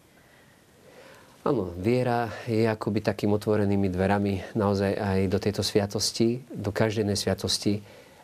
Áno, 1.41 1.73
viera 1.73 2.29
je 2.45 2.69
akoby 2.69 3.01
takými 3.01 3.33
otvorenými 3.33 3.89
dverami 3.89 4.53
naozaj 4.53 4.93
aj 4.93 5.19
do 5.25 5.39
tejto 5.41 5.65
sviatosti, 5.65 6.45
do 6.53 6.69
každej 6.69 7.09
sviatosti. 7.17 7.81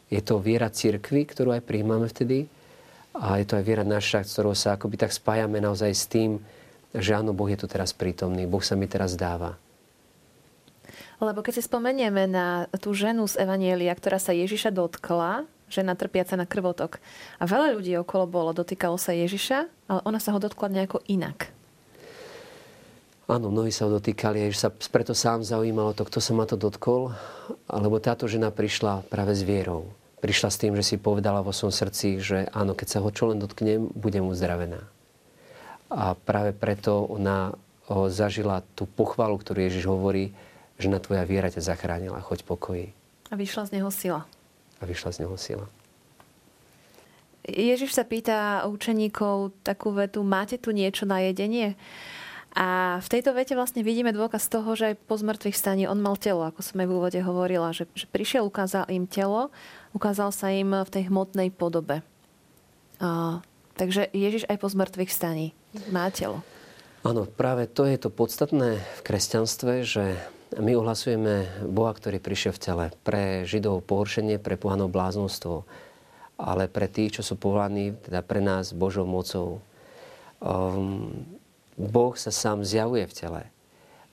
Je 0.08 0.22
to 0.22 0.38
viera 0.38 0.70
cirkvy, 0.70 1.26
ktorú 1.26 1.58
aj 1.58 1.66
príjmame 1.66 2.06
vtedy 2.06 2.46
a 3.18 3.42
je 3.42 3.46
to 3.50 3.58
aj 3.58 3.66
viera 3.66 3.82
naša, 3.82 4.22
ktorou 4.22 4.54
sa 4.54 4.78
akoby 4.78 5.02
tak 5.02 5.10
spájame 5.10 5.58
naozaj 5.58 5.92
s 5.98 6.06
tým, 6.06 6.38
že 6.94 7.18
áno, 7.18 7.34
Boh 7.34 7.50
je 7.50 7.58
tu 7.58 7.66
teraz 7.66 7.90
prítomný, 7.90 8.46
Boh 8.46 8.62
sa 8.62 8.78
mi 8.78 8.86
teraz 8.86 9.18
dáva. 9.18 9.58
Lebo 11.18 11.42
keď 11.42 11.58
si 11.58 11.64
spomenieme 11.66 12.30
na 12.30 12.70
tú 12.78 12.94
ženu 12.94 13.26
z 13.26 13.42
Evanielia, 13.42 13.90
ktorá 13.98 14.22
sa 14.22 14.38
Ježiša 14.38 14.70
dotkla, 14.70 15.50
žena 15.66 15.98
trpiaca 15.98 16.38
na 16.38 16.46
krvotok. 16.46 17.02
A 17.42 17.50
veľa 17.50 17.74
ľudí 17.74 17.98
okolo 17.98 18.30
bolo, 18.30 18.54
dotýkalo 18.54 19.02
sa 19.02 19.18
Ježiša, 19.18 19.90
ale 19.90 20.00
ona 20.06 20.22
sa 20.22 20.32
ho 20.32 20.40
dotkla 20.40 20.70
nejako 20.70 21.02
inak. 21.10 21.50
Áno, 23.28 23.52
mnohí 23.52 23.76
sa 23.76 23.90
ho 23.90 23.92
dotýkali, 23.92 24.40
Ježiš 24.48 24.60
sa 24.64 24.70
preto 24.72 25.12
sám 25.12 25.44
zaujímalo 25.44 25.92
to, 25.92 26.08
kto 26.08 26.24
sa 26.24 26.32
ma 26.32 26.48
to 26.48 26.56
dotkol, 26.56 27.12
alebo 27.68 28.00
táto 28.00 28.24
žena 28.24 28.48
prišla 28.56 29.04
práve 29.12 29.36
s 29.36 29.44
vierou. 29.44 29.92
Prišla 30.24 30.48
s 30.48 30.62
tým, 30.64 30.74
že 30.80 30.88
si 30.88 30.96
povedala 30.96 31.44
vo 31.44 31.52
svojom 31.52 31.76
srdci, 31.76 32.24
že 32.24 32.48
áno, 32.56 32.72
keď 32.72 32.88
sa 32.88 33.00
ho 33.04 33.10
čo 33.12 33.28
len 33.28 33.44
dotknem, 33.44 33.92
budem 33.92 34.24
uzdravená. 34.24 34.80
A 35.92 36.16
práve 36.16 36.56
preto 36.56 37.04
ona 37.04 37.52
zažila 38.08 38.64
tú 38.80 38.88
pochvalu, 38.88 39.36
ktorú 39.36 39.60
Ježiš 39.60 39.92
hovorí, 39.92 40.32
že 40.78 40.88
na 40.88 41.02
tvoja 41.02 41.26
viera 41.26 41.50
ťa 41.50 41.62
zachránila, 41.62 42.22
choď 42.22 42.46
pokoji. 42.46 42.94
A 43.30 43.36
vyšla 43.36 43.68
z 43.68 43.82
neho 43.82 43.90
sila. 43.90 44.30
A 44.78 44.84
vyšla 44.86 45.10
z 45.14 45.18
neho 45.26 45.36
sila. 45.36 45.66
Ježiš 47.48 47.96
sa 47.96 48.04
pýta 48.04 48.68
učeníkov 48.68 49.56
takú 49.64 49.96
vetu, 49.96 50.20
máte 50.22 50.60
tu 50.60 50.76
niečo 50.76 51.08
na 51.08 51.24
jedenie? 51.24 51.80
A 52.58 52.98
v 53.00 53.08
tejto 53.08 53.38
vete 53.38 53.54
vlastne 53.54 53.86
vidíme 53.86 54.10
dôkaz 54.12 54.50
toho, 54.50 54.74
že 54.74 54.94
aj 54.94 54.96
po 55.06 55.16
zmrtvých 55.16 55.56
staní 55.56 55.86
on 55.86 56.02
mal 56.02 56.18
telo, 56.18 56.44
ako 56.44 56.60
som 56.66 56.82
aj 56.82 56.88
v 56.90 56.96
úvode 56.98 57.20
hovorila, 57.22 57.70
že, 57.70 57.86
že 57.94 58.10
prišiel, 58.10 58.44
ukázal 58.44 58.90
im 58.90 59.06
telo, 59.06 59.54
ukázal 59.94 60.34
sa 60.34 60.50
im 60.52 60.74
v 60.74 60.90
tej 60.90 61.08
hmotnej 61.08 61.54
podobe. 61.54 62.02
A, 62.98 63.40
takže 63.78 64.10
Ježiš 64.10 64.50
aj 64.50 64.58
po 64.58 64.68
zmrtvých 64.74 65.12
staní 65.14 65.54
má 65.94 66.10
telo. 66.10 66.42
Áno, 67.06 67.30
práve 67.30 67.70
to 67.70 67.86
je 67.86 67.96
to 68.02 68.10
podstatné 68.10 68.82
v 68.82 69.00
kresťanstve, 69.06 69.86
že 69.86 70.18
my 70.56 70.72
ohlasujeme 70.80 71.68
Boha, 71.68 71.92
ktorý 71.92 72.24
prišiel 72.24 72.56
v 72.56 72.64
tele. 72.64 72.86
Pre 73.04 73.44
Židov 73.44 73.84
pohoršenie, 73.84 74.40
pre 74.40 74.56
pohanov 74.56 74.96
bláznostvo, 74.96 75.68
ale 76.40 76.72
pre 76.72 76.88
tých, 76.88 77.20
čo 77.20 77.22
sú 77.26 77.36
povolaní, 77.36 77.92
teda 78.00 78.24
pre 78.24 78.40
nás 78.40 78.72
Božou 78.72 79.04
mocou. 79.04 79.60
Um, 80.40 81.12
Boh 81.76 82.16
sa 82.16 82.32
sám 82.32 82.64
zjavuje 82.64 83.04
v 83.06 83.18
tele. 83.18 83.42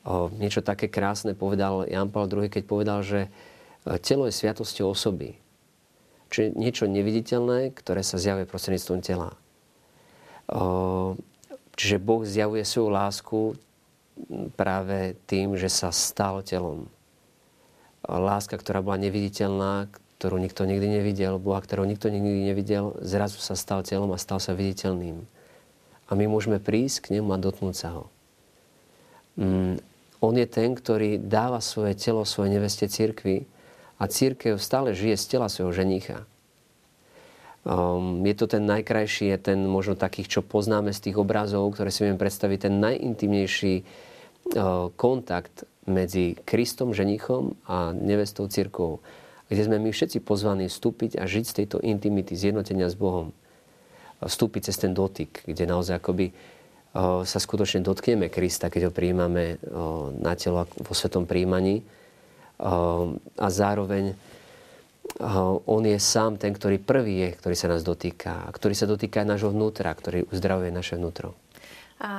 O, 0.05 0.29
niečo 0.37 0.61
také 0.61 0.91
krásne 0.91 1.33
povedal 1.33 1.88
Jan 1.88 2.12
Paul 2.12 2.29
II, 2.29 2.53
keď 2.53 2.62
povedal, 2.69 3.00
že 3.00 3.25
e, 3.25 3.97
telo 4.05 4.29
je 4.29 4.37
sviatosťou 4.37 4.93
osoby. 4.93 5.41
Čiže 6.29 6.61
niečo 6.61 6.85
neviditeľné, 6.85 7.73
ktoré 7.73 8.05
sa 8.05 8.21
zjavuje 8.21 8.45
prostredníctvom 8.45 9.00
tela. 9.00 9.33
O, 10.53 11.17
čiže 11.73 11.97
Boh 11.97 12.21
zjavuje 12.28 12.69
svoju 12.69 12.89
lásku 12.93 13.39
práve 14.55 15.19
tým, 15.27 15.59
že 15.59 15.67
sa 15.69 15.91
stal 15.91 16.43
telom. 16.47 16.87
Láska, 18.05 18.61
ktorá 18.61 18.85
bola 18.85 19.00
neviditeľná, 19.00 19.89
ktorú 20.19 20.39
nikto 20.39 20.65
nikdy 20.69 21.00
nevidel, 21.00 21.41
Boha, 21.41 21.61
ktorého 21.61 21.89
nikto 21.89 22.13
nikdy 22.13 22.53
nevidel, 22.53 22.97
zrazu 23.00 23.41
sa 23.41 23.59
stal 23.59 23.83
telom 23.83 24.13
a 24.13 24.21
stal 24.21 24.39
sa 24.39 24.55
viditeľným 24.55 25.25
a 26.09 26.11
my 26.13 26.25
môžeme 26.29 26.61
prísť 26.61 27.09
k 27.09 27.19
nemu 27.19 27.33
a 27.33 27.41
dotknúť 27.41 27.77
sa 27.77 27.89
ho. 27.97 28.05
Mm, 29.41 29.81
on 30.21 30.35
je 30.37 30.47
ten, 30.49 30.77
ktorý 30.77 31.21
dáva 31.21 31.61
svoje 31.65 31.97
telo 31.97 32.25
svojej 32.29 32.61
neveste 32.61 32.87
cirkvi 32.89 33.49
a 33.97 34.05
církev 34.09 34.61
stále 34.61 34.93
žije 34.93 35.17
z 35.17 35.25
tela 35.37 35.49
svojho 35.49 35.73
ženicha. 35.73 36.29
Um, 37.65 38.21
je 38.29 38.37
to 38.37 38.47
ten 38.47 38.69
najkrajší, 38.69 39.33
je 39.33 39.39
ten 39.41 39.65
možno 39.65 39.97
takých, 39.97 40.39
čo 40.39 40.41
poznáme 40.45 40.93
z 40.93 41.09
tých 41.09 41.17
obrazov, 41.17 41.73
ktoré 41.73 41.89
si 41.89 42.05
vieme 42.05 42.21
predstaviť, 42.21 42.69
ten 42.69 42.77
najintimnejší 42.77 43.75
uh, 43.81 44.93
kontakt 45.00 45.65
medzi 45.89 46.37
Kristom, 46.45 46.93
ženichom 46.93 47.57
a 47.65 47.97
nevestou 47.97 48.49
církvou, 48.49 49.00
kde 49.49 49.63
sme 49.65 49.81
my 49.81 49.93
všetci 49.93 50.21
pozvaní 50.21 50.69
vstúpiť 50.69 51.17
a 51.17 51.25
žiť 51.25 51.45
z 51.45 51.57
tejto 51.65 51.77
intimity, 51.81 52.37
zjednotenia 52.37 52.89
s 52.89 52.97
Bohom 52.97 53.33
vstúpiť 54.25 54.73
cez 54.73 54.77
ten 54.81 54.97
dotyk, 54.97 55.45
kde 55.45 55.69
naozaj 55.69 56.00
akoby 56.00 56.33
sa 57.27 57.39
skutočne 57.43 57.83
dotkneme 57.83 58.31
Krista, 58.31 58.71
keď 58.71 58.89
ho 58.89 58.93
príjmame 58.95 59.59
na 60.23 60.33
telo 60.39 60.65
vo 60.79 60.95
svetom 60.95 61.27
príjmaní. 61.27 61.83
A 62.63 63.47
zároveň 63.50 64.15
on 65.67 65.83
je 65.87 65.99
sám 66.00 66.41
ten, 66.41 66.50
ktorý 66.50 66.83
prvý 66.83 67.15
je, 67.23 67.29
ktorý 67.39 67.55
sa 67.55 67.71
nás 67.71 67.87
dotýka. 67.87 68.50
Ktorý 68.50 68.75
sa 68.75 68.91
dotýka 68.91 69.23
aj 69.23 69.31
nášho 69.31 69.55
vnútra, 69.55 69.95
ktorý 69.95 70.27
uzdravuje 70.35 70.75
naše 70.75 70.99
vnútro. 70.99 71.39
A 72.03 72.11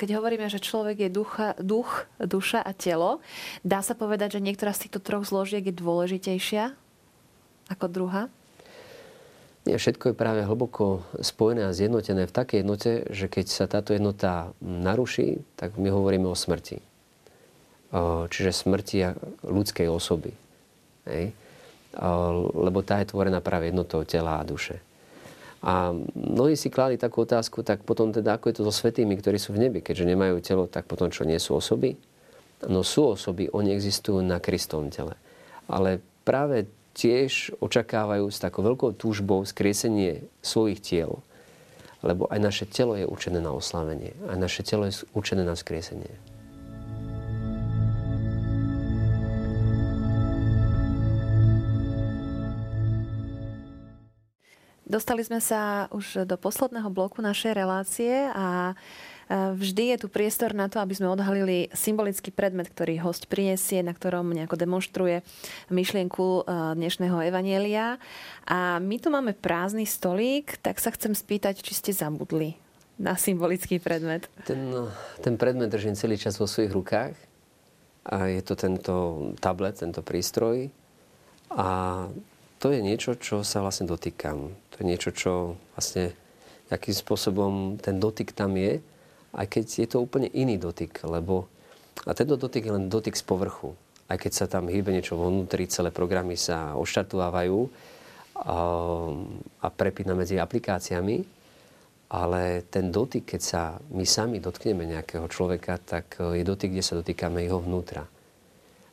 keď 0.00 0.18
hovoríme, 0.18 0.48
že 0.48 0.58
človek 0.58 1.04
je 1.04 1.10
ducha, 1.12 1.52
duch, 1.60 2.08
duša 2.16 2.64
a 2.64 2.72
telo, 2.72 3.20
dá 3.60 3.84
sa 3.84 3.92
povedať, 3.92 4.40
že 4.40 4.44
niektorá 4.44 4.72
z 4.72 4.88
týchto 4.88 5.04
troch 5.04 5.28
zložiek 5.28 5.62
je 5.62 5.76
dôležitejšia 5.76 6.72
ako 7.68 7.86
druhá? 7.92 8.32
Nie, 9.68 9.76
všetko 9.76 10.10
je 10.10 10.16
práve 10.16 10.40
hlboko 10.48 11.04
spojené 11.20 11.68
a 11.68 11.76
zjednotené 11.76 12.24
v 12.24 12.32
takej 12.32 12.64
jednote, 12.64 13.04
že 13.12 13.28
keď 13.28 13.46
sa 13.52 13.68
táto 13.68 13.92
jednota 13.92 14.56
naruší, 14.64 15.44
tak 15.60 15.76
my 15.76 15.92
hovoríme 15.92 16.24
o 16.24 16.32
smrti. 16.32 16.80
Čiže 18.32 18.56
smrti 18.56 19.12
ľudskej 19.44 19.92
osoby. 19.92 20.32
Hej? 21.04 21.36
Lebo 22.54 22.80
tá 22.86 23.02
je 23.02 23.10
tvorená 23.10 23.42
práve 23.42 23.74
jednotou 23.74 24.06
tela 24.06 24.38
a 24.38 24.46
duše. 24.46 24.78
A 25.58 25.90
mnohí 26.14 26.54
si 26.54 26.70
kláli 26.70 26.94
takú 26.94 27.26
otázku, 27.26 27.66
tak 27.66 27.82
potom 27.82 28.14
teda 28.14 28.38
ako 28.38 28.46
je 28.46 28.54
to 28.62 28.66
so 28.70 28.74
svetými, 28.74 29.18
ktorí 29.18 29.42
sú 29.42 29.50
v 29.50 29.66
nebi, 29.66 29.82
keďže 29.82 30.06
nemajú 30.06 30.38
telo, 30.38 30.64
tak 30.70 30.86
potom 30.86 31.10
čo 31.10 31.26
nie 31.26 31.38
sú 31.42 31.58
osoby? 31.58 31.98
No 32.70 32.86
sú 32.86 33.18
osoby, 33.18 33.50
oni 33.50 33.74
existujú 33.74 34.22
na 34.22 34.38
Kristovom 34.38 34.94
tele. 34.94 35.18
Ale 35.66 35.98
práve 36.22 36.70
tiež 36.94 37.58
očakávajú 37.62 38.26
s 38.30 38.42
takou 38.42 38.62
veľkou 38.66 38.94
túžbou 38.98 39.42
skriesenie 39.46 40.26
svojich 40.42 40.82
tiel. 40.82 41.22
Lebo 42.02 42.30
aj 42.30 42.38
naše 42.38 42.64
telo 42.66 42.94
je 42.94 43.06
určené 43.06 43.42
na 43.42 43.50
oslavenie. 43.50 44.14
Aj 44.30 44.38
naše 44.38 44.62
telo 44.62 44.86
je 44.86 45.02
určené 45.14 45.42
na 45.42 45.58
skriesenie. 45.58 46.10
Dostali 54.88 55.20
sme 55.20 55.44
sa 55.44 55.92
už 55.92 56.24
do 56.24 56.40
posledného 56.40 56.88
bloku 56.88 57.20
našej 57.20 57.52
relácie 57.52 58.32
a 58.32 58.72
Vždy 59.28 59.92
je 59.92 59.98
tu 60.00 60.08
priestor 60.08 60.56
na 60.56 60.72
to, 60.72 60.80
aby 60.80 60.96
sme 60.96 61.12
odhalili 61.12 61.68
symbolický 61.76 62.32
predmet, 62.32 62.72
ktorý 62.72 62.96
host 63.04 63.28
prinesie, 63.28 63.84
na 63.84 63.92
ktorom 63.92 64.32
nejako 64.32 64.56
demonstruje 64.56 65.20
myšlienku 65.68 66.24
e, 66.24 66.42
dnešného 66.72 67.28
evanielia. 67.28 68.00
A 68.48 68.80
my 68.80 68.96
tu 68.96 69.12
máme 69.12 69.36
prázdny 69.36 69.84
stolík, 69.84 70.56
tak 70.64 70.80
sa 70.80 70.88
chcem 70.96 71.12
spýtať, 71.12 71.60
či 71.60 71.76
ste 71.76 71.92
zabudli 71.92 72.56
na 72.96 73.20
symbolický 73.20 73.76
predmet. 73.76 74.32
Ten, 74.48 74.72
ten 75.20 75.36
predmet 75.36 75.68
držím 75.68 75.92
celý 75.92 76.16
čas 76.16 76.40
vo 76.40 76.48
svojich 76.48 76.72
rukách. 76.72 77.12
A 78.08 78.32
je 78.32 78.40
to 78.40 78.56
tento 78.56 78.94
tablet, 79.44 79.76
tento 79.76 80.00
prístroj. 80.00 80.72
A 81.52 81.68
to 82.58 82.74
je 82.74 82.82
niečo, 82.82 83.14
čo 83.18 83.46
sa 83.46 83.62
vlastne 83.62 83.86
dotýkam. 83.86 84.50
To 84.54 84.74
je 84.82 84.84
niečo, 84.86 85.10
čo 85.14 85.54
vlastne 85.74 86.14
akým 86.68 86.94
spôsobom 86.94 87.80
ten 87.80 87.96
dotyk 87.96 88.36
tam 88.36 88.58
je 88.58 88.82
aj 89.34 89.46
keď 89.46 89.64
je 89.84 89.88
to 89.88 89.98
úplne 90.00 90.30
iný 90.32 90.56
dotyk, 90.56 91.04
lebo 91.04 91.50
a 92.06 92.14
tento 92.14 92.38
dotyk 92.38 92.64
je 92.64 92.72
len 92.72 92.86
dotyk 92.86 93.18
z 93.18 93.24
povrchu. 93.26 93.74
Aj 94.08 94.16
keď 94.16 94.32
sa 94.32 94.46
tam 94.48 94.70
hýbe 94.70 94.94
niečo 94.94 95.18
vnútri, 95.18 95.68
celé 95.68 95.92
programy 95.92 96.38
sa 96.38 96.78
oštartovávajú 96.78 97.68
a, 98.38 98.58
a 99.60 99.66
prepína 99.68 100.16
medzi 100.16 100.40
aplikáciami, 100.40 101.26
ale 102.08 102.64
ten 102.72 102.88
dotyk, 102.88 103.36
keď 103.36 103.42
sa 103.42 103.62
my 103.92 104.06
sami 104.08 104.40
dotkneme 104.40 104.88
nejakého 104.88 105.28
človeka, 105.28 105.76
tak 105.76 106.16
je 106.16 106.40
dotyk, 106.40 106.72
kde 106.72 106.84
sa 106.86 106.96
dotýkame 106.96 107.44
jeho 107.44 107.60
vnútra. 107.60 108.08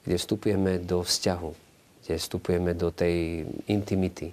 Kde 0.03 0.19
vstupujeme 0.19 0.83
do 0.83 0.99
vzťahu, 0.99 1.64
kde 2.05 2.21
vstupujeme 2.21 2.77
do 2.77 2.93
tej 2.93 3.49
intimity. 3.65 4.29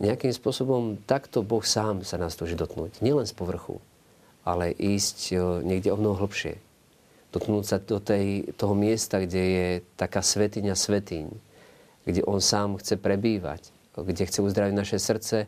Nejakým 0.00 0.32
spôsobom 0.32 0.96
takto 1.04 1.44
Boh 1.44 1.60
sám 1.60 2.00
sa 2.00 2.16
nás 2.16 2.32
túži 2.32 2.56
dotknúť. 2.56 3.04
Nielen 3.04 3.28
z 3.28 3.36
povrchu, 3.36 3.76
ale 4.40 4.72
ísť 4.72 5.18
e, 5.30 5.60
niekde 5.68 5.92
o 5.92 6.00
mnoho 6.00 6.24
hlbšie. 6.24 6.56
Dotknúť 7.28 7.64
sa 7.68 7.76
do 7.76 8.00
tej, 8.00 8.56
toho 8.56 8.72
miesta, 8.72 9.20
kde 9.20 9.42
je 9.44 9.68
taká 10.00 10.24
svetiňa 10.24 10.72
svetiň, 10.72 11.26
kde 12.08 12.24
on 12.24 12.40
sám 12.40 12.80
chce 12.80 12.96
prebývať, 12.96 13.68
kde 13.92 14.24
chce 14.24 14.40
uzdraviť 14.40 14.72
naše 14.72 14.96
srdce 14.96 15.44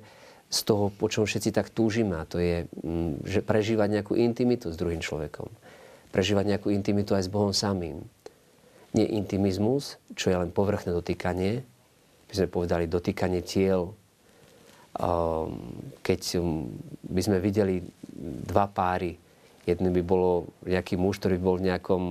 z 0.52 0.60
toho, 0.60 0.92
po 0.92 1.08
čom 1.08 1.24
všetci 1.24 1.50
tak 1.56 1.72
túžime. 1.72 2.20
To 2.28 2.36
je 2.36 2.68
mm, 2.68 3.24
že 3.24 3.40
prežívať 3.40 3.88
nejakú 4.00 4.12
intimitu 4.12 4.68
s 4.68 4.76
druhým 4.76 5.00
človekom. 5.00 5.48
Prežívať 6.12 6.44
nejakú 6.52 6.68
intimitu 6.68 7.16
aj 7.16 7.26
s 7.26 7.32
Bohom 7.32 7.56
samým. 7.56 8.04
Nie 8.94 9.10
intimizmus, 9.10 9.98
čo 10.14 10.30
je 10.30 10.38
len 10.38 10.54
povrchné 10.54 10.94
dotýkanie, 10.94 11.66
by 12.30 12.32
sme 12.34 12.48
povedali 12.50 12.86
dotýkanie 12.86 13.42
tiel, 13.42 13.94
keď 16.02 16.20
um, 16.38 16.70
by 17.02 17.20
sme 17.22 17.42
videli 17.42 17.82
dva 18.46 18.70
páry, 18.70 19.18
jedný 19.66 19.90
by 19.90 20.02
bolo 20.06 20.46
nejaký 20.62 20.94
muž, 20.94 21.18
ktorý 21.18 21.42
bol 21.42 21.58
v 21.58 21.66
nejakom 21.74 22.02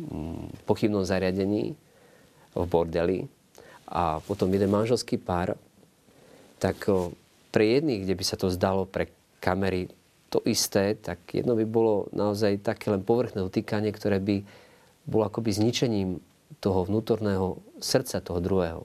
mm, 0.00 0.64
pochybnom 0.64 1.04
zariadení 1.04 1.76
v 2.56 2.64
bordeli. 2.64 3.28
A 3.86 4.18
potom 4.24 4.48
jeden 4.50 4.72
manželský 4.72 5.20
pár, 5.20 5.54
tak 6.56 6.88
pre 7.52 7.64
jedných, 7.78 8.02
kde 8.02 8.16
by 8.16 8.24
sa 8.24 8.40
to 8.40 8.48
zdalo 8.48 8.88
pre 8.88 9.12
kamery 9.38 9.92
to 10.32 10.42
isté, 10.48 10.98
tak 10.98 11.22
jedno 11.30 11.54
by 11.54 11.62
bolo 11.68 12.10
naozaj 12.10 12.64
také 12.64 12.90
len 12.90 13.04
povrchné 13.06 13.44
dotýkanie, 13.44 13.94
ktoré 13.94 14.18
by 14.18 14.42
bolo 15.06 15.30
akoby 15.30 15.54
zničením 15.54 16.18
toho 16.58 16.84
vnútorného 16.84 17.62
srdca 17.78 18.18
toho 18.20 18.42
druhého. 18.42 18.82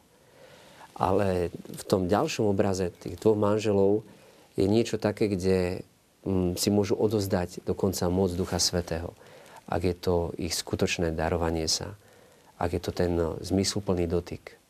Ale 0.95 1.49
v 1.53 1.83
tom 1.89 2.05
ďalšom 2.05 2.45
obraze 2.45 2.93
tých 3.01 3.17
dvoch 3.17 3.37
manželov 3.37 4.05
je 4.53 4.69
niečo 4.69 5.01
také, 5.01 5.27
kde 5.31 5.81
mm, 6.23 6.61
si 6.61 6.69
môžu 6.69 6.93
odozdať 6.93 7.65
dokonca 7.65 8.05
moc 8.13 8.29
Ducha 8.37 8.61
Svetého. 8.61 9.17
Ak 9.65 9.81
je 9.81 9.95
to 9.97 10.35
ich 10.37 10.53
skutočné 10.53 11.15
darovanie 11.15 11.65
sa. 11.65 11.97
Ak 12.61 12.77
je 12.77 12.81
to 12.83 12.93
ten 12.93 13.17
zmysluplný 13.41 14.05
dotyk 14.05 14.60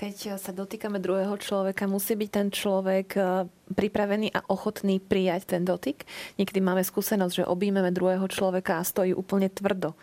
keď 0.00 0.40
sa 0.40 0.56
dotýkame 0.56 0.96
druhého 0.96 1.36
človeka, 1.36 1.84
musí 1.84 2.16
byť 2.16 2.30
ten 2.32 2.48
človek 2.48 3.08
e, 3.20 3.44
pripravený 3.68 4.32
a 4.32 4.40
ochotný 4.48 4.96
prijať 4.96 5.52
ten 5.52 5.68
dotyk. 5.68 6.08
Niekedy 6.40 6.56
máme 6.64 6.80
skúsenosť, 6.80 7.44
že 7.44 7.44
objímeme 7.44 7.92
druhého 7.92 8.24
človeka 8.32 8.80
a 8.80 8.88
stojí 8.88 9.12
úplne 9.12 9.52
tvrdo. 9.52 9.92
E, 9.92 9.96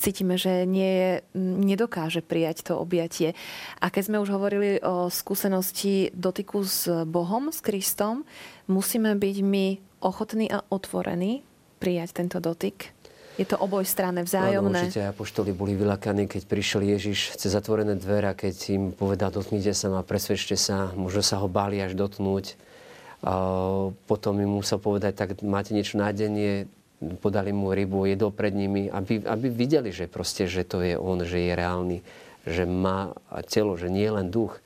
cítime, 0.00 0.40
že 0.40 0.64
nie 0.64 1.20
nedokáže 1.36 2.24
prijať 2.24 2.72
to 2.72 2.80
objatie. 2.80 3.36
A 3.84 3.92
keď 3.92 4.02
sme 4.08 4.22
už 4.24 4.32
hovorili 4.32 4.80
o 4.80 5.12
skúsenosti 5.12 6.08
dotyku 6.16 6.64
s 6.64 6.88
Bohom, 7.04 7.52
s 7.52 7.60
Kristom, 7.60 8.24
musíme 8.64 9.12
byť 9.12 9.36
my 9.44 9.66
ochotní 10.00 10.48
a 10.48 10.64
otvorení 10.72 11.44
prijať 11.76 12.16
tento 12.16 12.40
dotyk. 12.40 12.96
Je 13.40 13.48
to 13.48 13.56
obojstranné, 13.56 14.28
vzájomné. 14.28 14.76
Áno, 14.76 14.88
určite 14.92 15.08
apoštoli 15.08 15.56
boli 15.56 15.72
vylakaní, 15.72 16.28
keď 16.28 16.42
prišiel 16.44 16.84
Ježiš 16.84 17.32
cez 17.40 17.56
zatvorené 17.56 17.96
dvere 17.96 18.28
a 18.28 18.36
keď 18.36 18.54
im 18.76 18.84
povedal, 18.92 19.32
dotknite 19.32 19.72
sa 19.72 19.88
ma, 19.88 20.04
presvedčte 20.04 20.52
sa, 20.60 20.92
možno 20.92 21.24
sa 21.24 21.40
ho 21.40 21.48
báli 21.48 21.80
až 21.80 21.96
dotknúť. 21.96 22.60
A 23.24 23.32
potom 24.04 24.36
im 24.36 24.60
musel 24.60 24.76
povedať, 24.76 25.16
tak 25.16 25.28
máte 25.40 25.72
niečo 25.72 25.96
nádenie, 25.96 26.68
podali 27.24 27.56
mu 27.56 27.72
rybu, 27.72 28.04
jedol 28.04 28.30
pred 28.30 28.52
nimi, 28.52 28.92
aby, 28.92 29.24
aby 29.24 29.46
videli, 29.48 29.90
že 29.90 30.06
proste, 30.06 30.44
že 30.44 30.62
to 30.62 30.84
je 30.84 30.94
on, 30.94 31.24
že 31.24 31.40
je 31.40 31.52
reálny, 31.56 31.98
že 32.44 32.68
má 32.68 33.16
telo, 33.48 33.80
že 33.80 33.88
nie 33.88 34.04
je 34.06 34.12
len 34.12 34.28
duch. 34.28 34.60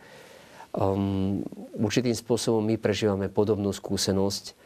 Um, 0.77 1.41
určitým 1.79 2.13
spôsobom 2.13 2.61
my 2.61 2.77
prežívame 2.77 3.33
podobnú 3.33 3.73
skúsenosť 3.73 4.66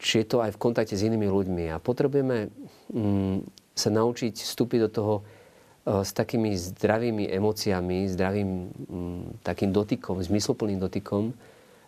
či 0.00 0.14
je 0.22 0.26
to 0.26 0.42
aj 0.42 0.50
v 0.50 0.62
kontakte 0.62 0.98
s 0.98 1.06
inými 1.06 1.30
ľuďmi. 1.30 1.70
A 1.70 1.78
potrebujeme 1.78 2.50
mm, 2.90 3.46
sa 3.78 3.88
naučiť 3.94 4.34
vstúpiť 4.42 4.78
do 4.86 4.90
toho 4.90 5.14
e, 5.18 5.22
s 6.02 6.10
takými 6.10 6.50
zdravými 6.58 7.30
emóciami, 7.30 8.10
zdravým 8.10 8.50
mm, 8.50 9.22
takým 9.46 9.70
dotykom, 9.70 10.18
zmysloplným 10.18 10.82
dotykom, 10.82 11.30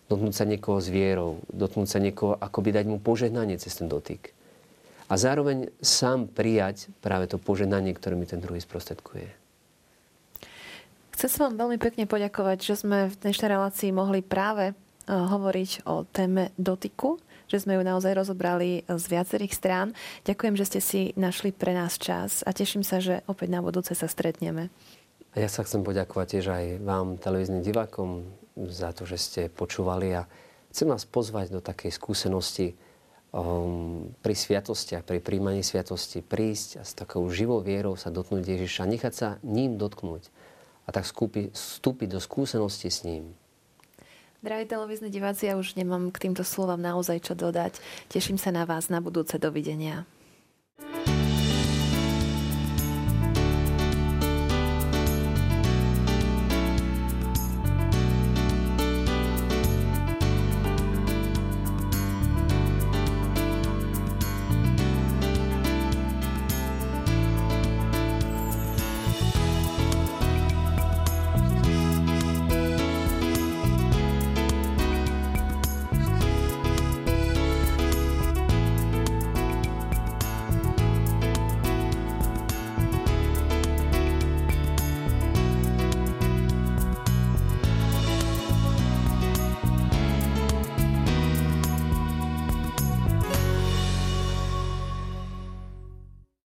dotknúť 0.07 0.33
sa 0.35 0.47
niekoho 0.47 0.79
s 0.79 0.87
vierou, 0.87 1.43
dotknúť 1.51 1.89
sa 1.89 1.99
niekoho, 1.99 2.39
akoby 2.39 2.71
dať 2.71 2.85
mu 2.87 3.03
požehnanie 3.03 3.59
cez 3.59 3.75
ten 3.75 3.91
dotyk. 3.91 4.31
A 5.11 5.19
zároveň 5.19 5.67
sám 5.83 6.31
prijať 6.31 6.87
práve 7.03 7.27
to 7.27 7.35
požehnanie, 7.35 7.91
ktoré 7.91 8.15
mi 8.15 8.23
ten 8.23 8.39
druhý 8.39 8.63
sprostredkuje. 8.63 9.27
Chcem 11.13 11.29
sa 11.29 11.39
vám 11.45 11.59
veľmi 11.59 11.77
pekne 11.77 12.09
poďakovať, 12.09 12.57
že 12.63 12.79
sme 12.87 13.11
v 13.11 13.19
dnešnej 13.19 13.51
relácii 13.51 13.91
mohli 13.91 14.23
práve 14.23 14.71
e, 14.71 14.73
hovoriť 15.11 15.83
o 15.85 16.07
téme 16.07 16.55
dotyku 16.55 17.19
že 17.53 17.69
sme 17.69 17.77
ju 17.77 17.85
naozaj 17.85 18.17
rozobrali 18.17 18.81
z 18.89 19.05
viacerých 19.05 19.53
strán. 19.53 19.87
Ďakujem, 20.25 20.57
že 20.57 20.65
ste 20.65 20.81
si 20.81 21.01
našli 21.13 21.53
pre 21.53 21.77
nás 21.77 22.01
čas 22.01 22.41
a 22.41 22.49
teším 22.49 22.81
sa, 22.81 22.97
že 22.97 23.21
opäť 23.29 23.53
na 23.53 23.61
budúce 23.61 23.93
sa 23.93 24.09
stretneme. 24.09 24.73
A 25.37 25.41
ja 25.41 25.49
sa 25.49 25.61
chcem 25.61 25.85
poďakovať 25.85 26.27
tiež 26.33 26.45
aj 26.49 26.65
vám, 26.81 27.21
televíznym 27.21 27.61
divákom, 27.61 28.25
za 28.57 28.93
to, 28.93 29.05
že 29.05 29.17
ste 29.17 29.41
počúvali 29.53 30.13
a 30.13 30.25
chcem 30.73 30.89
vás 30.89 31.05
pozvať 31.05 31.53
do 31.53 31.61
takej 31.61 31.93
skúsenosti 31.93 32.77
um, 33.33 34.13
pri 34.21 34.33
sviatostiach, 34.37 35.01
pri 35.01 35.21
príjmaní 35.21 35.65
sviatosti, 35.65 36.21
prísť 36.21 36.81
a 36.81 36.83
s 36.85 36.93
takou 36.93 37.25
živou 37.33 37.61
vierou 37.65 37.97
sa 37.97 38.13
dotknúť 38.13 38.45
Ježiša, 38.45 38.89
nechať 38.89 39.13
sa 39.13 39.27
ním 39.41 39.77
dotknúť 39.81 40.29
a 40.85 40.89
tak 40.93 41.07
vstúpiť 41.07 42.07
do 42.09 42.19
skúsenosti 42.21 42.93
s 42.93 43.01
ním. 43.07 43.33
Drahí 44.43 44.67
televízni 44.67 45.07
diváci, 45.07 45.47
ja 45.47 45.55
už 45.55 45.79
nemám 45.79 46.11
k 46.11 46.27
týmto 46.27 46.43
slovám 46.43 46.83
naozaj 46.83 47.23
čo 47.23 47.31
dodať. 47.31 47.79
Teším 48.11 48.35
sa 48.35 48.51
na 48.51 48.67
vás 48.67 48.91
na 48.91 48.99
budúce. 48.99 49.39
Dovidenia. 49.39 50.03